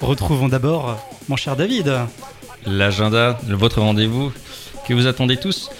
retrouvons 0.00 0.48
d'abord 0.48 0.96
mon 1.28 1.36
cher 1.36 1.56
David. 1.56 1.92
L'agenda, 2.66 3.38
votre 3.48 3.80
rendez-vous 3.80 4.32
que 4.86 4.94
vous 4.94 5.06
attendez 5.06 5.36
tous. 5.36 5.70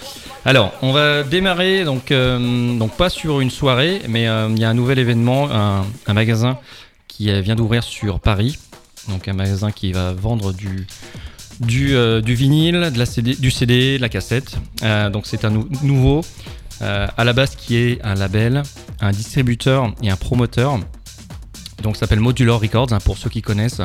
Alors, 0.43 0.73
on 0.81 0.91
va 0.91 1.21
démarrer 1.23 1.83
donc, 1.83 2.11
euh, 2.11 2.77
donc 2.77 2.97
pas 2.97 3.09
sur 3.09 3.41
une 3.41 3.51
soirée, 3.51 4.01
mais 4.09 4.27
euh, 4.27 4.49
il 4.49 4.59
y 4.59 4.63
a 4.63 4.69
un 4.69 4.73
nouvel 4.73 4.97
événement, 4.97 5.49
un, 5.51 6.13
magasin 6.13 6.57
qui 7.07 7.29
euh, 7.29 7.41
vient 7.41 7.55
d'ouvrir 7.55 7.83
sur 7.83 8.19
Paris. 8.19 8.57
Donc 9.07 9.27
un 9.27 9.33
magasin 9.33 9.71
qui 9.71 9.91
va 9.91 10.13
vendre 10.13 10.51
du, 10.53 10.87
du, 11.59 11.95
vinyle, 12.33 12.91
de 12.93 12.97
la 12.97 13.05
du 13.35 13.51
CD, 13.51 13.97
de 13.97 14.01
la 14.01 14.09
cassette. 14.09 14.57
Donc 15.11 15.25
c'est 15.25 15.43
un 15.43 15.49
nou- 15.49 15.67
nouveau, 15.81 16.21
à 16.79 17.23
la 17.23 17.33
base 17.33 17.55
qui 17.55 17.77
est 17.77 17.99
un 18.03 18.13
label, 18.13 18.61
un 18.99 19.11
distributeur 19.11 19.91
et 20.03 20.11
un 20.11 20.15
promoteur. 20.17 20.79
Donc 21.81 21.95
ça 21.95 22.01
s'appelle 22.01 22.19
Modular 22.19 22.59
Records, 22.59 22.93
hein, 22.93 22.99
pour 23.03 23.17
ceux 23.17 23.29
qui 23.29 23.41
connaissent. 23.41 23.81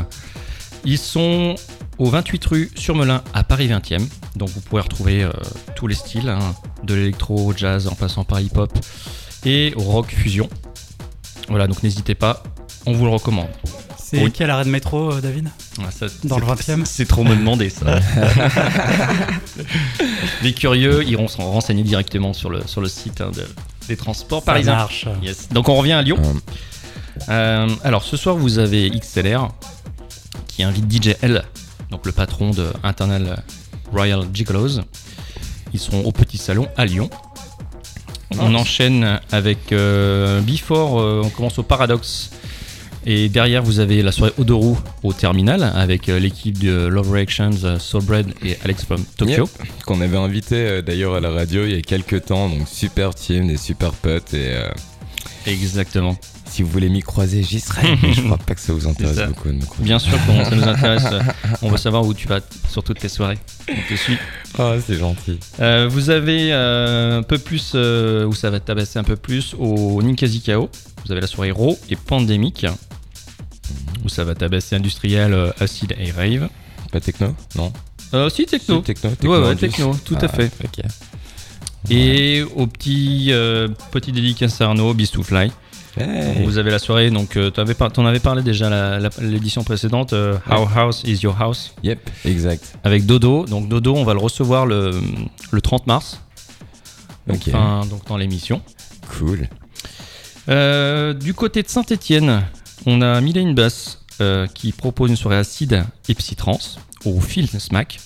Ils 0.85 0.99
sont 0.99 1.55
au 1.99 2.09
28 2.11 2.45
rue 2.47 2.71
Surmelin 2.77 3.23
à 3.35 3.43
Paris 3.45 3.69
20e. 3.69 4.03
Donc 4.37 4.49
vous 4.51 4.61
pourrez 4.61 4.83
retrouver 4.83 5.23
euh, 5.23 5.31
tous 5.75 5.87
les 5.87 5.95
styles, 5.95 6.29
hein, 6.29 6.39
de 6.85 6.95
l'électro, 6.95 7.37
au 7.47 7.57
jazz, 7.57 7.89
en 7.89 7.95
passant 7.95 8.25
par 8.25 8.41
hip-hop 8.41 8.73
et 9.45 9.73
au 9.77 9.83
rock 9.83 10.09
fusion. 10.09 10.49
Voilà, 11.49 11.67
donc 11.67 11.83
n'hésitez 11.83 12.15
pas, 12.15 12.43
on 12.87 12.93
vous 12.93 13.05
le 13.05 13.11
recommande. 13.11 13.49
C'est 13.99 14.23
Oui. 14.23 14.31
quel 14.33 14.51
arrêt 14.51 14.65
de 14.65 14.71
métro, 14.71 15.13
euh, 15.15 15.21
David 15.21 15.49
Ah, 15.81 15.91
ça, 15.91 16.07
Dans 16.25 16.39
le 16.39 16.45
c'est- 16.57 16.73
20e? 16.77 16.85
C'est 16.85 17.07
trop 17.07 17.25
me 17.25 17.35
demander 17.35 17.71
ça. 17.71 17.99
Les 20.43 20.53
curieux 20.55 21.03
iront 21.05 21.27
s'en 21.29 21.51
renseigner 21.51 21.83
directement 21.83 22.33
sur 22.33 22.51
le, 22.51 22.63
sur 22.67 22.81
le 22.81 22.89
site 22.89 23.21
hein, 23.21 23.31
de- 23.35 23.47
des 23.89 23.97
transports 23.97 24.41
Ça 24.41 24.47
parisiens. 24.47 24.75
marche. 24.77 25.07
Yes. 25.23 25.49
Donc 25.51 25.69
on 25.69 25.75
revient 25.77 25.93
à 25.93 26.03
Lyon. 26.03 26.19
Hum. 26.23 26.41
Euh, 27.31 27.69
alors 27.83 28.05
ce 28.05 28.17
soir 28.17 28.37
vous 28.37 28.59
avez 28.59 28.91
XLR 28.91 29.49
qui 30.57 30.63
invite 30.63 30.91
DJ 30.91 31.17
L, 31.21 31.45
donc 31.91 32.07
le 32.07 32.13
patron 32.13 32.51
de 32.51 32.73
Internal 32.83 33.43
Royal 33.93 34.25
Gigolos. 34.33 34.81
Ils 35.75 35.79
seront 35.79 36.03
au 36.05 36.13
petit 36.13 36.39
salon 36.39 36.67
à 36.79 36.87
Lyon. 36.87 37.11
On 38.39 38.55
enchaîne 38.55 39.21
avec 39.31 39.71
euh, 39.73 40.41
Before, 40.41 40.99
euh, 40.99 41.21
on 41.23 41.29
commence 41.29 41.59
au 41.59 41.63
Paradox. 41.63 42.31
Et 43.05 43.29
derrière, 43.29 43.63
vous 43.63 43.79
avez 43.81 44.03
la 44.03 44.13
soirée 44.13 44.33
Odoru 44.39 44.77
au 45.03 45.13
terminal 45.13 45.63
avec 45.63 46.09
euh, 46.09 46.19
l'équipe 46.19 46.59
de 46.59 46.87
Love 46.87 47.13
Reactions, 47.13 47.51
euh, 47.65 47.79
Soulbread 47.79 48.33
et 48.43 48.57
Alex 48.65 48.85
from 48.85 49.05
Tokyo. 49.19 49.49
Qu'on 49.85 50.01
avait 50.01 50.17
invité 50.17 50.81
d'ailleurs 50.81 51.15
à 51.17 51.21
la 51.21 51.31
radio 51.31 51.65
il 51.67 51.75
y 51.75 51.79
a 51.79 51.83
quelques 51.83 52.25
temps, 52.25 52.49
donc 52.49 52.67
super 52.67 53.15
team, 53.15 53.49
des 53.49 53.59
super 53.59 53.93
potes 53.93 54.33
et 54.33 54.55
Exactement. 55.47 56.17
Si 56.57 56.63
vous 56.63 56.71
voulez 56.71 56.89
m'y 56.89 57.01
croiser, 57.03 57.43
j'y 57.43 57.61
serai. 57.61 57.99
mais 58.03 58.15
je 58.15 58.23
crois 58.23 58.39
pas 58.39 58.55
que 58.55 58.61
ça 58.63 58.73
vous 58.73 58.89
intéresse 58.89 59.19
beaucoup 59.29 59.49
de. 59.51 59.59
Bien 59.81 59.99
sûr, 59.99 60.17
ça 60.45 60.55
nous 60.57 60.63
intéresse. 60.65 61.05
On 61.63 61.69
veut 61.69 61.77
savoir 61.77 62.07
où 62.07 62.15
tu 62.15 62.27
vas 62.29 62.41
sur 62.71 62.83
toutes 62.83 62.99
tes 62.99 63.11
soirées. 63.11 63.39
On 63.69 63.75
te 63.89 63.95
suit. 63.95 64.17
Ah, 64.59 64.73
c'est 64.85 64.95
gentil. 64.99 65.39
Euh, 65.61 65.87
vous 65.91 66.09
avez 66.09 66.53
euh, 66.55 67.19
un 67.19 67.23
peu 67.23 67.37
plus, 67.37 67.73
euh, 67.75 68.25
où 68.25 68.33
ça 68.33 68.49
va 68.49 68.59
tabasser 68.61 68.99
un 68.99 69.05
peu 69.05 69.17
plus, 69.17 69.55
au 69.59 70.03
Ninkasi 70.03 70.41
Kao. 70.41 70.71
Vous 71.05 71.13
avez 71.13 71.21
la 71.21 71.27
soirée 71.27 71.51
Raw 71.51 71.79
et 71.91 71.97
Pandémique, 71.97 72.65
où 74.03 74.09
ça 74.09 74.25
va 74.25 74.35
tabasser 74.35 74.77
industriel, 74.77 75.35
euh, 75.35 75.51
acide 75.61 75.95
et 75.99 76.11
rave. 76.11 76.49
Pas 76.91 77.01
techno 77.01 77.35
Non 77.57 77.71
Euh, 78.15 78.31
si, 78.31 78.47
techno. 78.47 78.79
Si, 78.79 78.83
Techno, 78.95 79.11
Ouais, 79.11 79.17
techno 79.17 79.33
ouais, 79.43 79.47
induce. 79.49 79.61
techno, 79.61 79.97
tout 80.07 80.15
à 80.15 80.25
Ah, 80.25 80.29
fait. 80.29 80.51
Ok. 80.65 80.85
Et 81.91 82.43
au 82.57 82.67
petit, 82.67 83.31
petit 83.91 84.11
dédicace 84.13 84.61
à 84.63 84.65
Arnaud, 84.67 84.95
Beast 84.95 85.13
to 85.15 85.23
Fly. 85.23 85.51
Hey. 85.99 86.45
Vous 86.45 86.59
avez 86.59 86.71
la 86.71 86.79
soirée, 86.79 87.11
donc 87.11 87.37
euh, 87.37 87.51
par- 87.51 87.91
t'en 87.91 88.05
avais 88.05 88.21
parlé 88.21 88.43
déjà 88.43 88.99
l'édition 89.21 89.65
précédente, 89.65 90.13
euh, 90.13 90.37
Our 90.51 90.77
House 90.77 91.03
is 91.05 91.21
Your 91.23 91.41
House, 91.41 91.75
Yep, 91.83 92.11
exact. 92.27 92.77
avec 92.85 93.07
Dodo. 93.07 93.47
Donc 93.47 93.69
Dodo, 93.69 93.95
on 93.97 94.05
va 94.05 94.13
le 94.13 94.21
recevoir 94.21 94.67
le, 94.67 94.91
le 95.51 95.61
30 95.63 95.87
mars, 95.87 96.21
donc, 97.27 97.49
fin- 97.49 97.87
donc 97.87 98.07
dans 98.07 98.17
l'émission. 98.19 98.61
Cool. 99.19 99.49
Euh, 100.49 101.15
du 101.15 101.33
côté 101.35 101.63
de 101.63 101.69
Saint-Etienne, 101.69 102.43
on 102.85 103.01
a 103.01 103.21
Mylène 103.21 103.55
Bass 103.55 104.03
euh, 104.21 104.47
qui 104.47 104.73
propose 104.73 105.11
une 105.11 105.17
soirée 105.17 105.39
acide 105.39 105.85
et 106.09 106.15
psytrance 106.15 106.79
au 107.05 107.21
Film 107.21 107.47
Smack. 107.49 108.01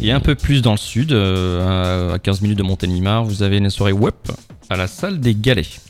Et 0.00 0.10
un 0.12 0.20
peu 0.20 0.34
plus 0.34 0.62
dans 0.62 0.72
le 0.72 0.76
sud, 0.78 1.12
à 1.12 2.16
15 2.22 2.40
minutes 2.42 2.58
de 2.58 2.62
Montélimar, 2.62 3.24
vous 3.24 3.42
avez 3.42 3.58
une 3.58 3.68
soirée 3.70 3.92
web 3.92 4.14
à 4.70 4.76
la 4.76 4.86
salle 4.86 5.20
des 5.20 5.34
Galets. 5.34 5.80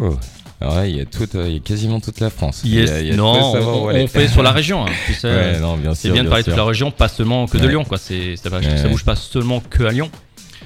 Oh. 0.00 0.16
Alors 0.60 0.74
là, 0.76 0.86
il 0.86 0.96
y 0.96 1.00
a, 1.00 1.04
tout, 1.04 1.28
euh, 1.36 1.48
il 1.48 1.54
y 1.54 1.56
a 1.56 1.60
quasiment 1.60 2.00
toute 2.00 2.18
la 2.20 2.30
France. 2.30 2.62
Yes. 2.64 2.88
Il 2.88 2.92
y 2.92 2.96
a- 2.96 3.00
il 3.02 3.06
y 3.08 3.12
a 3.12 3.16
non, 3.16 3.32
on, 3.34 4.06
fait 4.08 4.26
sur 4.28 4.42
la 4.42 4.52
région. 4.52 4.86
hein, 4.86 4.90
tu 5.06 5.12
sais, 5.20 5.28
Ouais, 5.28 5.60
non, 5.60 5.76
bien 5.76 5.94
c'est 5.94 6.08
sûr. 6.08 6.14
bien 6.14 6.24
de 6.24 6.28
parler 6.28 6.44
de 6.44 6.48
toute 6.48 6.56
la 6.56 6.64
région, 6.64 6.90
pas 6.90 7.08
seulement 7.08 7.46
que 7.46 7.58
de 7.58 7.64
Ouais. 7.64 7.68
Lyon. 7.70 7.84
Quoi. 7.84 7.98
C'est, 7.98 8.36
ça, 8.36 8.48
va- 8.48 8.58
Ouais, 8.60 8.76
ça 8.78 8.88
bouge 8.88 9.04
pas 9.04 9.16
seulement 9.16 9.60
que 9.60 9.82
à 9.84 9.92
Lyon. 9.92 10.10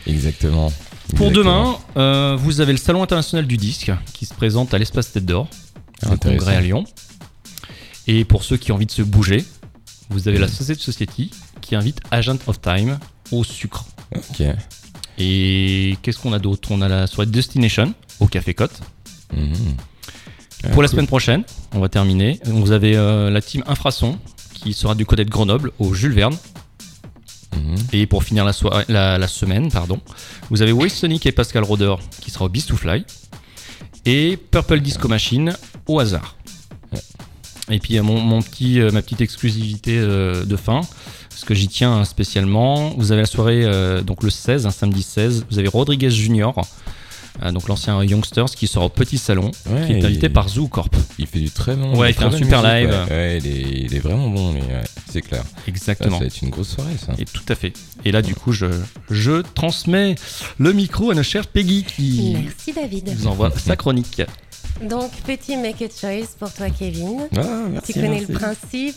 Exactement. 0.06 0.72
Pour 1.16 1.28
Exactement. 1.28 1.32
demain, 1.72 1.78
euh, 1.96 2.36
vous 2.38 2.60
avez 2.60 2.70
le 2.72 2.78
Salon 2.78 3.02
international 3.02 3.46
du 3.46 3.56
disque 3.56 3.90
qui 4.14 4.26
se 4.26 4.34
présente 4.34 4.72
à 4.74 4.78
l'espace 4.78 5.10
Tête 5.10 5.26
d'Or, 5.26 5.48
le 6.02 6.12
Intéressant. 6.12 6.38
congrès 6.38 6.56
à 6.56 6.60
Lyon. 6.60 6.84
Et 8.06 8.24
pour 8.24 8.44
ceux 8.44 8.56
qui 8.56 8.70
ont 8.70 8.76
envie 8.76 8.86
de 8.86 8.92
se 8.92 9.02
bouger, 9.02 9.44
vous 10.08 10.28
avez 10.28 10.38
la 10.38 10.46
Society 10.48 10.82
Society 10.84 11.30
qui 11.60 11.74
invite 11.74 11.98
Agent 12.12 12.38
of 12.46 12.60
Time 12.60 12.98
au 13.32 13.42
sucre. 13.44 13.84
Ok. 14.14 14.42
Et 15.18 15.96
qu'est-ce 16.02 16.18
qu'on 16.18 16.32
a 16.32 16.38
d'autre? 16.38 16.68
On 16.70 16.80
a 16.80 16.88
la 16.88 17.06
soirée 17.06 17.30
Destination 17.30 17.92
au 18.20 18.26
Café 18.26 18.54
Côte. 18.54 18.80
Pour 20.72 20.82
la 20.82 20.88
semaine 20.88 21.06
prochaine, 21.06 21.44
on 21.72 21.80
va 21.80 21.88
terminer. 21.88 22.38
Vous 22.44 22.72
avez 22.72 22.96
euh, 22.96 23.30
la 23.30 23.40
team 23.40 23.64
Infrason 23.66 24.18
qui 24.54 24.72
sera 24.74 24.94
du 24.94 25.06
côté 25.06 25.24
de 25.24 25.30
Grenoble 25.30 25.72
au 25.78 25.94
Jules 25.94 26.12
Verne. 26.12 26.36
Mhm. 27.56 27.76
Et 27.92 28.06
pour 28.06 28.22
finir 28.24 28.44
la, 28.44 28.52
soirée, 28.52 28.84
la, 28.88 29.18
la 29.18 29.28
semaine, 29.28 29.70
pardon, 29.70 29.98
vous 30.50 30.62
avez 30.62 30.72
Waste 30.72 30.96
Sonic 30.96 31.26
et 31.26 31.32
Pascal 31.32 31.64
Roder 31.64 31.94
qui 32.20 32.30
sera 32.30 32.44
au 32.44 32.48
Beast 32.48 32.68
to 32.68 32.76
Fly. 32.76 33.04
Et 34.04 34.36
Purple 34.36 34.80
Disco 34.80 35.08
Machine 35.08 35.54
au 35.86 35.98
hasard. 35.98 36.36
Et 37.70 37.78
puis 37.78 37.98
mon, 38.00 38.20
mon 38.20 38.42
petit, 38.42 38.80
euh, 38.80 38.90
ma 38.90 39.00
petite 39.00 39.20
exclusivité 39.20 39.96
euh, 39.98 40.44
de 40.44 40.56
fin, 40.56 40.80
parce 41.28 41.44
que 41.44 41.54
j'y 41.54 41.68
tiens 41.68 42.04
spécialement. 42.04 42.90
Vous 42.96 43.12
avez 43.12 43.22
la 43.22 43.26
soirée, 43.26 44.02
donc 44.02 44.22
le 44.22 44.30
16, 44.30 44.66
un 44.66 44.70
samedi 44.70 45.02
16, 45.02 45.46
vous 45.50 45.58
avez 45.58 45.68
Rodriguez 45.68 46.10
Junior, 46.10 46.54
donc 47.52 47.68
l'ancien 47.68 48.02
Youngsters, 48.04 48.50
qui 48.50 48.66
sera 48.66 48.84
au 48.84 48.88
Petit 48.88 49.18
Salon, 49.18 49.50
Ouais, 49.70 49.86
qui 49.86 49.92
est 49.94 50.04
invité 50.04 50.26
il- 50.26 50.32
par 50.32 50.48
Zoo 50.48 50.68
Corp. 50.68 50.94
Il 51.18 51.26
fait 51.26 51.38
du 51.38 51.50
très 51.50 51.74
bon. 51.76 51.96
Ouais, 51.96 52.10
il 52.10 52.14
fait 52.14 52.24
un 52.24 52.30
super 52.32 52.62
musique, 52.62 52.74
live. 52.74 52.90
Ouais, 52.90 53.10
Ouais, 53.16 53.38
il, 53.38 53.46
est, 53.46 53.60
il 53.86 53.94
est 53.94 53.98
vraiment 53.98 54.28
bon, 54.28 54.52
ouais, 54.54 54.60
c'est 55.10 55.22
clair. 55.22 55.42
Exactement. 55.66 56.16
ça 56.18 56.20
va 56.20 56.26
être 56.26 56.42
une 56.42 56.50
grosse 56.50 56.68
soirée, 56.70 56.96
ça. 57.04 57.12
Et 57.18 57.24
tout 57.24 57.44
à 57.48 57.54
fait. 57.54 57.72
Et 58.04 58.12
là, 58.12 58.20
du 58.22 58.34
coup, 58.34 58.52
je, 58.52 58.66
je 59.10 59.42
transmets 59.54 60.14
le 60.58 60.72
micro 60.72 61.10
à 61.10 61.14
notre 61.14 61.28
chère 61.28 61.46
Peggy 61.46 61.84
qui 61.84 62.36
Merci 62.42 62.72
David. 62.72 63.08
vous 63.16 63.26
envoie 63.26 63.50
sa 63.56 63.76
chronique. 63.76 64.22
Donc, 64.82 65.10
petit 65.26 65.56
make 65.58 65.82
a 65.82 65.88
choice 65.88 66.28
pour 66.38 66.52
toi, 66.52 66.70
Kevin. 66.70 67.20
Ah, 67.36 67.42
merci. 67.70 67.92
Tu 67.92 68.00
connais 68.00 68.08
merci. 68.26 68.32
le 68.32 68.38
principe. 68.38 68.96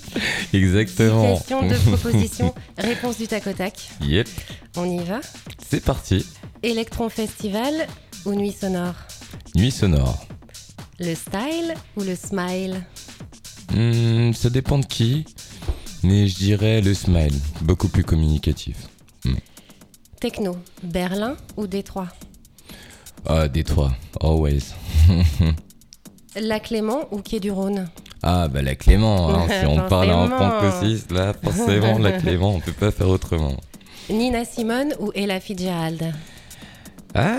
Exactement. 0.54 1.36
Question 1.38 1.68
de 1.68 1.76
proposition, 1.76 2.54
réponse 2.78 3.18
du 3.18 3.28
tac 3.28 3.48
au 3.48 3.54
tac. 3.54 3.74
Yep, 4.02 4.30
On 4.78 4.86
y 4.86 5.04
va. 5.04 5.20
c'est 5.70 5.84
parti. 5.84 6.26
Electron 6.64 7.10
Festival 7.10 7.74
ou 8.26 8.34
Nuit 8.34 8.54
Sonore 8.54 8.96
Nuit 9.56 9.72
sonore. 9.72 10.26
Le 10.98 11.14
style 11.14 11.74
ou 11.98 12.04
le 12.04 12.16
smile 12.16 12.86
Hmm, 13.76 14.32
ça 14.34 14.50
dépend 14.50 14.80
de 14.80 14.86
qui, 14.86 15.26
mais 16.04 16.28
je 16.28 16.36
dirais 16.38 16.80
le 16.80 16.94
smile, 16.94 17.34
beaucoup 17.62 17.90
plus 17.90 18.04
communicatif. 18.04 18.78
Techno, 20.22 20.56
Berlin 20.84 21.36
ou 21.58 21.68
Détroit 21.68 22.08
Ah, 23.26 23.50
Détroit, 23.50 23.92
always. 24.22 24.74
La 26.40 26.62
Clément 26.62 27.08
ou 27.12 27.22
Quai 27.22 27.42
du 27.42 27.52
Rhône 27.52 27.90
Ah, 28.22 28.48
bah 28.48 28.62
la 28.62 28.76
Clément, 28.76 29.36
hein, 29.36 29.48
si 29.60 29.66
on 29.66 29.88
parle 29.90 30.12
en 30.12 30.28
là, 30.30 31.34
forcément, 31.44 31.98
la 32.00 32.14
Clément, 32.14 32.56
on 32.56 32.62
peut 32.62 32.72
pas 32.72 32.92
faire 32.92 33.10
autrement. 33.10 33.58
Nina 34.10 34.46
Simone 34.46 34.94
ou 35.00 35.12
Ella 35.14 35.40
Fitzgerald 35.42 36.14
Ah, 37.16 37.32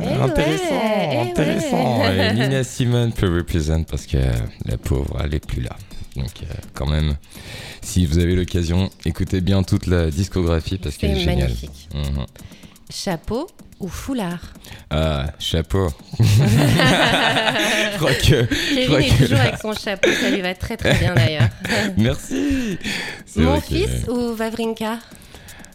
Eh 0.00 0.14
intéressant, 0.20 0.64
ouais, 0.74 1.10
eh 1.12 1.18
intéressant. 1.30 2.00
ouais. 2.00 2.30
Et 2.30 2.32
Nina 2.34 2.64
Simone 2.64 3.12
peut 3.12 3.32
représenter 3.34 3.86
parce 3.88 4.06
que 4.06 4.18
la 4.66 4.76
pauvre, 4.78 5.20
elle 5.24 5.34
est 5.34 5.46
plus 5.46 5.62
là. 5.62 5.76
Donc, 6.16 6.30
euh, 6.42 6.46
quand 6.74 6.86
même, 6.86 7.16
si 7.80 8.04
vous 8.04 8.18
avez 8.18 8.34
l'occasion, 8.34 8.90
écoutez 9.04 9.40
bien 9.40 9.62
toute 9.62 9.86
la 9.86 10.10
discographie 10.10 10.78
parce 10.78 10.96
qu'elle 10.96 11.12
est 11.16 11.20
géniale. 11.20 11.52
Mhm. 11.94 12.26
Chapeau 12.90 13.48
ou 13.80 13.88
foulard? 13.88 14.40
Ah, 14.90 15.26
chapeau. 15.38 15.88
Je 16.18 17.96
crois 17.96 18.12
que. 18.14 18.44
Kevin 18.74 18.86
crois 18.86 19.00
est 19.00 19.08
que 19.08 19.22
toujours 19.22 19.38
là- 19.38 19.44
avec 19.44 19.60
son 19.60 19.72
chapeau, 19.72 20.10
ça 20.20 20.30
lui 20.30 20.40
va 20.42 20.54
très 20.54 20.76
très 20.76 20.94
bien 20.98 21.14
d'ailleurs. 21.14 21.48
Merci. 21.96 22.78
Mon 23.36 23.58
que- 23.60 23.66
fils 23.66 24.06
ou 24.08 24.34
Vavrinka? 24.34 24.98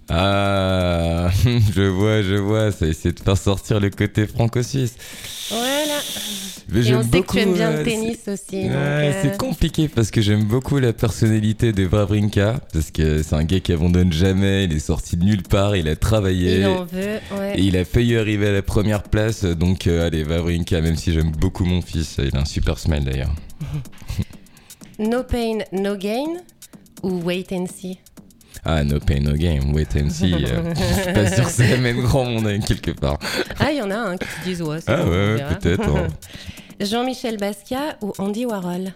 Ah, 0.09 1.29
je 1.75 1.81
vois, 1.87 2.21
je 2.21 2.35
vois. 2.35 2.71
Ça 2.71 2.87
essaie 2.87 3.11
de 3.11 3.19
faire 3.19 3.37
sortir 3.37 3.79
le 3.79 3.89
côté 3.89 4.25
franco-suisse. 4.27 4.95
Voilà. 5.49 5.99
Mais 6.69 6.85
Et 6.85 6.95
on 6.95 7.01
sait 7.03 7.21
que 7.21 7.31
tu 7.31 7.39
aimes 7.39 7.53
bien 7.53 7.71
euh, 7.71 7.77
le 7.79 7.83
tennis 7.89 8.17
aussi. 8.27 8.41
c'est- 8.49 8.69
euh, 8.69 9.21
c'est 9.21 9.37
compliqué 9.37 9.87
parce 9.87 10.11
que 10.11 10.19
j'aime 10.21 10.43
beaucoup 10.43 10.79
la 10.79 10.91
personnalité 10.91 11.71
de 11.71 11.85
Wawrinka 11.87 12.59
parce 12.73 12.91
que 12.91 13.23
c'est 13.23 13.35
un 13.35 13.45
gars 13.45 13.61
qui 13.61 13.71
abandonne 13.71 14.11
jamais, 14.11 14.65
il 14.65 14.73
est 14.73 14.79
sorti 14.79 15.15
de 15.15 15.23
nulle 15.23 15.43
part, 15.43 15.77
il 15.77 15.87
a 15.87 15.95
travaillé 15.95 16.59
il 16.59 16.65
en 16.65 16.83
veut. 16.83 17.19
ouais. 17.39 17.57
et 17.57 17.61
il 17.61 17.77
a 17.77 17.85
failli 17.85 18.17
arriver 18.17 18.47
à 18.49 18.51
la 18.51 18.61
première 18.63 19.03
place 19.03 19.45
donc 19.45 19.87
euh, 19.87 20.05
allez 20.07 20.25
Wawrinka 20.25 20.81
même 20.81 20.97
si 20.97 21.13
j'aime 21.13 21.31
beaucoup 21.31 21.63
mon 21.63 21.81
fils, 21.81 22.17
il 22.19 22.35
a 22.35 22.41
un 22.41 22.45
super 22.45 22.77
smile 22.79 23.05
d'ailleurs. 23.05 23.33
No 24.99 25.23
pain, 25.23 25.59
no 25.71 25.95
gain 25.95 26.25
ou 27.03 27.21
wait 27.23 27.45
and 27.53 27.67
see? 27.67 27.99
Ah 28.65 28.83
no 28.83 28.99
pain 28.99 29.19
no 29.21 29.33
game, 29.33 29.73
wait 29.73 29.87
and 29.95 30.09
see. 30.09 30.33
euh, 30.33 30.73
je 30.75 31.01
suis 31.03 31.13
pas 31.13 31.27
sûr 31.31 31.45
que 31.45 31.51
ça 31.51 31.63
amène 31.73 32.01
grand 32.01 32.25
monde 32.25 32.47
hein, 32.47 32.59
quelque 32.59 32.91
part. 32.91 33.17
Ah, 33.59 33.71
il 33.71 33.77
y 33.77 33.81
en 33.81 33.91
a 33.91 33.95
un 33.97 34.17
qui 34.17 34.25
disent 34.45 34.61
ouais, 34.61 34.79
c'est 34.81 34.91
Ah 34.91 35.03
bon, 35.03 35.09
on 35.09 35.35
ouais, 35.35 35.43
peut-être. 35.59 35.89
hein. 35.89 36.07
Jean-Michel 36.79 37.37
Basquiat 37.37 37.97
ou 38.01 38.13
Andy 38.19 38.45
Warhol 38.45 38.91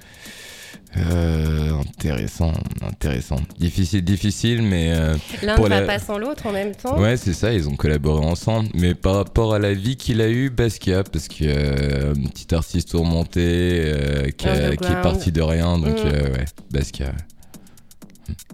Euh, 0.98 1.72
intéressant, 1.80 2.52
intéressant. 2.86 3.38
Difficile, 3.58 4.04
difficile, 4.04 4.62
mais 4.62 4.92
euh, 4.92 5.16
L'un 5.42 5.56
ne 5.58 5.62
va 5.62 5.70
la- 5.70 5.82
pas 5.88 6.00
sans 6.00 6.18
l'autre 6.18 6.46
en 6.48 6.52
même 6.52 6.76
temps. 6.76 7.00
ouais, 7.00 7.16
c'est 7.16 7.32
ça, 7.34 7.54
ils 7.54 7.70
ont 7.70 7.76
collaboré 7.76 8.26
ensemble. 8.26 8.68
Mais 8.74 8.94
par 8.94 9.16
rapport 9.16 9.54
à 9.54 9.60
la 9.60 9.74
vie 9.74 9.96
qu'il 9.96 10.20
a 10.22 10.28
eue, 10.30 10.50
Basquiat, 10.50 11.04
parce 11.06 11.28
que 11.30 11.46
euh, 11.46 12.12
un 12.14 12.28
petit 12.28 12.54
artiste 12.54 12.90
tourmenté 12.92 13.42
euh, 13.86 14.30
qui, 14.32 14.48
est 14.48 15.02
parti 15.02 15.32
de 15.32 15.42
rien, 15.42 15.78
donc 15.80 15.96
Mm. 15.96 16.08
euh, 16.08 16.34
ouais, 16.34 16.46
Basquiat. 16.72 17.14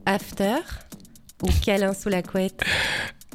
After 0.05 0.57
ou 1.43 1.47
câlin 1.63 1.93
sous 1.93 2.09
la 2.09 2.21
couette 2.21 2.61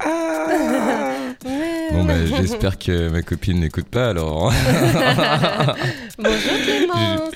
Ouais. 0.04 0.08
Ah. 0.08 1.92
Bon 1.92 2.04
bah 2.04 2.24
j'espère 2.26 2.78
que 2.78 3.08
ma 3.08 3.22
copine 3.22 3.60
n'écoute 3.60 3.86
pas 3.88 4.08
alors. 4.10 4.52
Bonjour 6.18 6.52
Clémence 6.64 7.30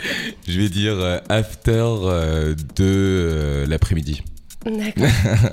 Je 0.48 0.60
vais 0.60 0.68
dire 0.68 0.94
euh, 0.94 1.18
after 1.28 1.70
euh, 1.72 2.54
de 2.76 2.84
euh, 2.84 3.66
l'après-midi. 3.66 4.22
D'accord. 4.64 5.04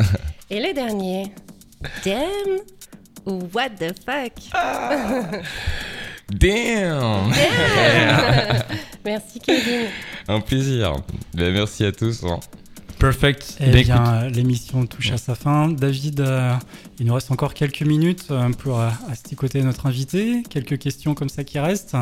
Et 0.49 0.59
le 0.61 0.73
dernier 0.73 1.31
Damn 2.05 2.59
ou 3.25 3.39
What 3.53 3.69
the 3.79 3.93
fuck? 4.05 4.33
Damn 6.31 7.31
Merci 9.05 9.39
Kevin. 9.39 9.87
Un 10.27 10.39
plaisir. 10.41 10.93
Bah, 11.33 11.51
merci 11.51 11.85
à 11.85 11.91
tous. 11.91 12.23
hein. 12.23 12.39
Perfect. 13.03 13.57
Eh 13.59 13.69
Bah, 13.71 13.81
bien, 13.83 14.13
euh, 14.23 14.29
l'émission 14.29 14.85
touche 14.85 15.11
à 15.11 15.17
sa 15.17 15.35
fin. 15.35 15.67
David, 15.67 16.21
euh, 16.21 16.53
il 16.99 17.05
nous 17.05 17.13
reste 17.13 17.31
encore 17.31 17.53
quelques 17.53 17.81
minutes 17.81 18.27
euh, 18.31 18.47
pour 18.51 18.79
euh, 18.79 18.89
asticoter 19.11 19.61
notre 19.61 19.87
invité. 19.87 20.41
Quelques 20.49 20.77
questions 20.77 21.13
comme 21.13 21.27
ça 21.27 21.43
qui 21.43 21.59
restent. 21.59 21.97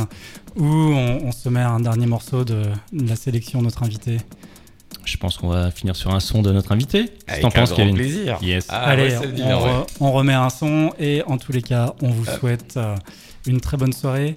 Ou 0.58 0.64
on, 0.66 1.24
on 1.26 1.32
se 1.32 1.50
met 1.50 1.60
à 1.62 1.72
un 1.72 1.80
dernier 1.80 2.06
morceau 2.06 2.44
de, 2.46 2.66
de 2.94 3.10
la 3.10 3.16
sélection 3.16 3.60
de 3.60 3.64
notre 3.66 3.82
invité? 3.84 4.18
je 5.04 5.18
pense 5.18 5.38
qu'on 5.38 5.48
va 5.48 5.72
finir 5.72 5.96
sur 5.96 6.14
un 6.14 6.20
son 6.20 6.44
de 6.44 6.52
notre 6.52 6.72
invité. 6.72 7.10
Avec 7.28 7.42
t'en 7.42 7.48
un 7.48 7.52
penses, 7.52 7.70
grand 7.70 7.78
Kevin 7.78 7.96
plaisir. 7.96 8.38
Yes. 8.44 8.68
Ah, 8.70 8.84
Allez, 8.90 9.18
ouais, 9.18 9.42
on, 9.44 9.60
re- 9.60 9.88
on 10.02 10.12
remet 10.12 10.34
un 10.34 10.50
son 10.52 10.92
et 11.00 11.24
en 11.26 11.38
tous 11.40 11.52
les 11.52 11.64
cas, 11.64 11.96
on 12.04 12.10
vous 12.10 12.26
souhaite 12.26 12.76
euh, 12.78 12.96
une 13.48 13.60
très 13.60 13.78
bonne 13.78 13.94
soirée. 13.94 14.36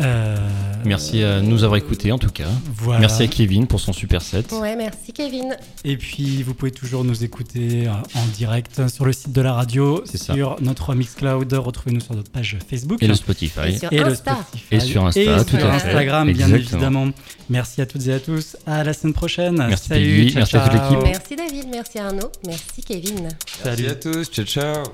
Euh, 0.00 0.36
Merci 0.84 1.22
à 1.22 1.40
nous 1.40 1.64
avoir 1.64 1.78
écoutés 1.78 2.12
en 2.12 2.18
tout 2.18 2.30
cas. 2.30 2.48
Voilà. 2.76 3.00
Merci 3.00 3.22
à 3.24 3.26
Kevin 3.26 3.66
pour 3.66 3.80
son 3.80 3.92
super 3.92 4.22
set. 4.22 4.52
Ouais, 4.52 4.76
merci 4.76 5.12
Kevin. 5.12 5.56
Et 5.84 5.96
puis, 5.96 6.42
vous 6.42 6.54
pouvez 6.54 6.70
toujours 6.70 7.02
nous 7.02 7.24
écouter 7.24 7.88
euh, 7.88 7.92
en 8.14 8.26
direct 8.36 8.88
sur 8.88 9.04
le 9.04 9.12
site 9.12 9.32
de 9.32 9.40
la 9.40 9.52
radio, 9.54 10.04
sur 10.14 10.56
notre 10.60 10.94
Mixcloud. 10.94 11.52
Retrouvez-nous 11.52 12.00
sur 12.00 12.14
notre 12.14 12.30
page 12.30 12.58
Facebook. 12.70 13.02
Et 13.02 13.08
le 13.08 13.14
Spotify. 13.14 13.68
Et 13.68 13.78
sur 13.78 13.92
et 13.92 13.98
le 13.98 14.06
Insta. 14.06 14.34
Spotify. 14.46 14.74
Et 14.74 14.80
sur 14.80 15.04
Insta, 15.06 15.20
Et. 15.20 15.28
Instagram, 15.28 16.32
bien 16.32 16.46
Exactement. 16.46 16.58
évidemment. 16.58 17.08
Merci 17.50 17.80
à 17.80 17.86
toutes 17.86 18.06
et 18.06 18.12
à 18.12 18.20
tous. 18.20 18.56
À 18.66 18.84
la 18.84 18.92
semaine 18.92 19.14
prochaine. 19.14 19.56
Merci 19.56 19.88
Salut, 19.88 20.28
ciao, 20.30 20.36
merci 20.38 20.56
à 20.56 20.60
toute 20.60 20.72
l'équipe. 20.72 21.02
Merci 21.02 21.36
David, 21.36 21.66
merci 21.70 21.98
Arnaud, 21.98 22.30
merci 22.46 22.82
Kevin. 22.86 23.28
Salut. 23.62 23.86
À 23.88 23.94
tous. 23.94 24.30
Ciao, 24.30 24.44
ciao. 24.44 24.84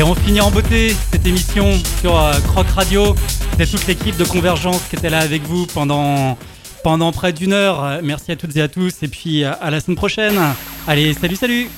Et 0.00 0.02
on 0.02 0.14
finit 0.14 0.40
en 0.40 0.50
beauté 0.50 0.96
cette 1.12 1.26
émission 1.26 1.78
sur 2.00 2.18
euh, 2.18 2.32
Croc 2.40 2.66
Radio. 2.68 3.14
C'est 3.58 3.66
toute 3.66 3.86
l'équipe 3.86 4.16
de 4.16 4.24
Convergence 4.24 4.80
qui 4.88 4.96
était 4.96 5.10
là 5.10 5.18
avec 5.18 5.42
vous 5.42 5.66
pendant, 5.66 6.38
pendant 6.82 7.12
près 7.12 7.34
d'une 7.34 7.52
heure. 7.52 8.00
Merci 8.02 8.32
à 8.32 8.36
toutes 8.36 8.56
et 8.56 8.62
à 8.62 8.68
tous. 8.68 9.02
Et 9.02 9.08
puis 9.08 9.44
euh, 9.44 9.52
à 9.60 9.70
la 9.70 9.78
semaine 9.78 9.98
prochaine. 9.98 10.40
Allez, 10.88 11.12
salut, 11.12 11.36
salut 11.36 11.68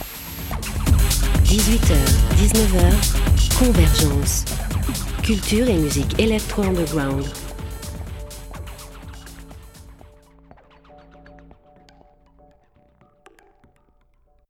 18h, 1.46 1.96
19h, 2.38 3.58
Convergence. 3.58 4.44
Culture 5.24 5.68
et 5.68 5.74
musique 5.74 6.14
électro 6.20 6.62
underground. 6.62 7.24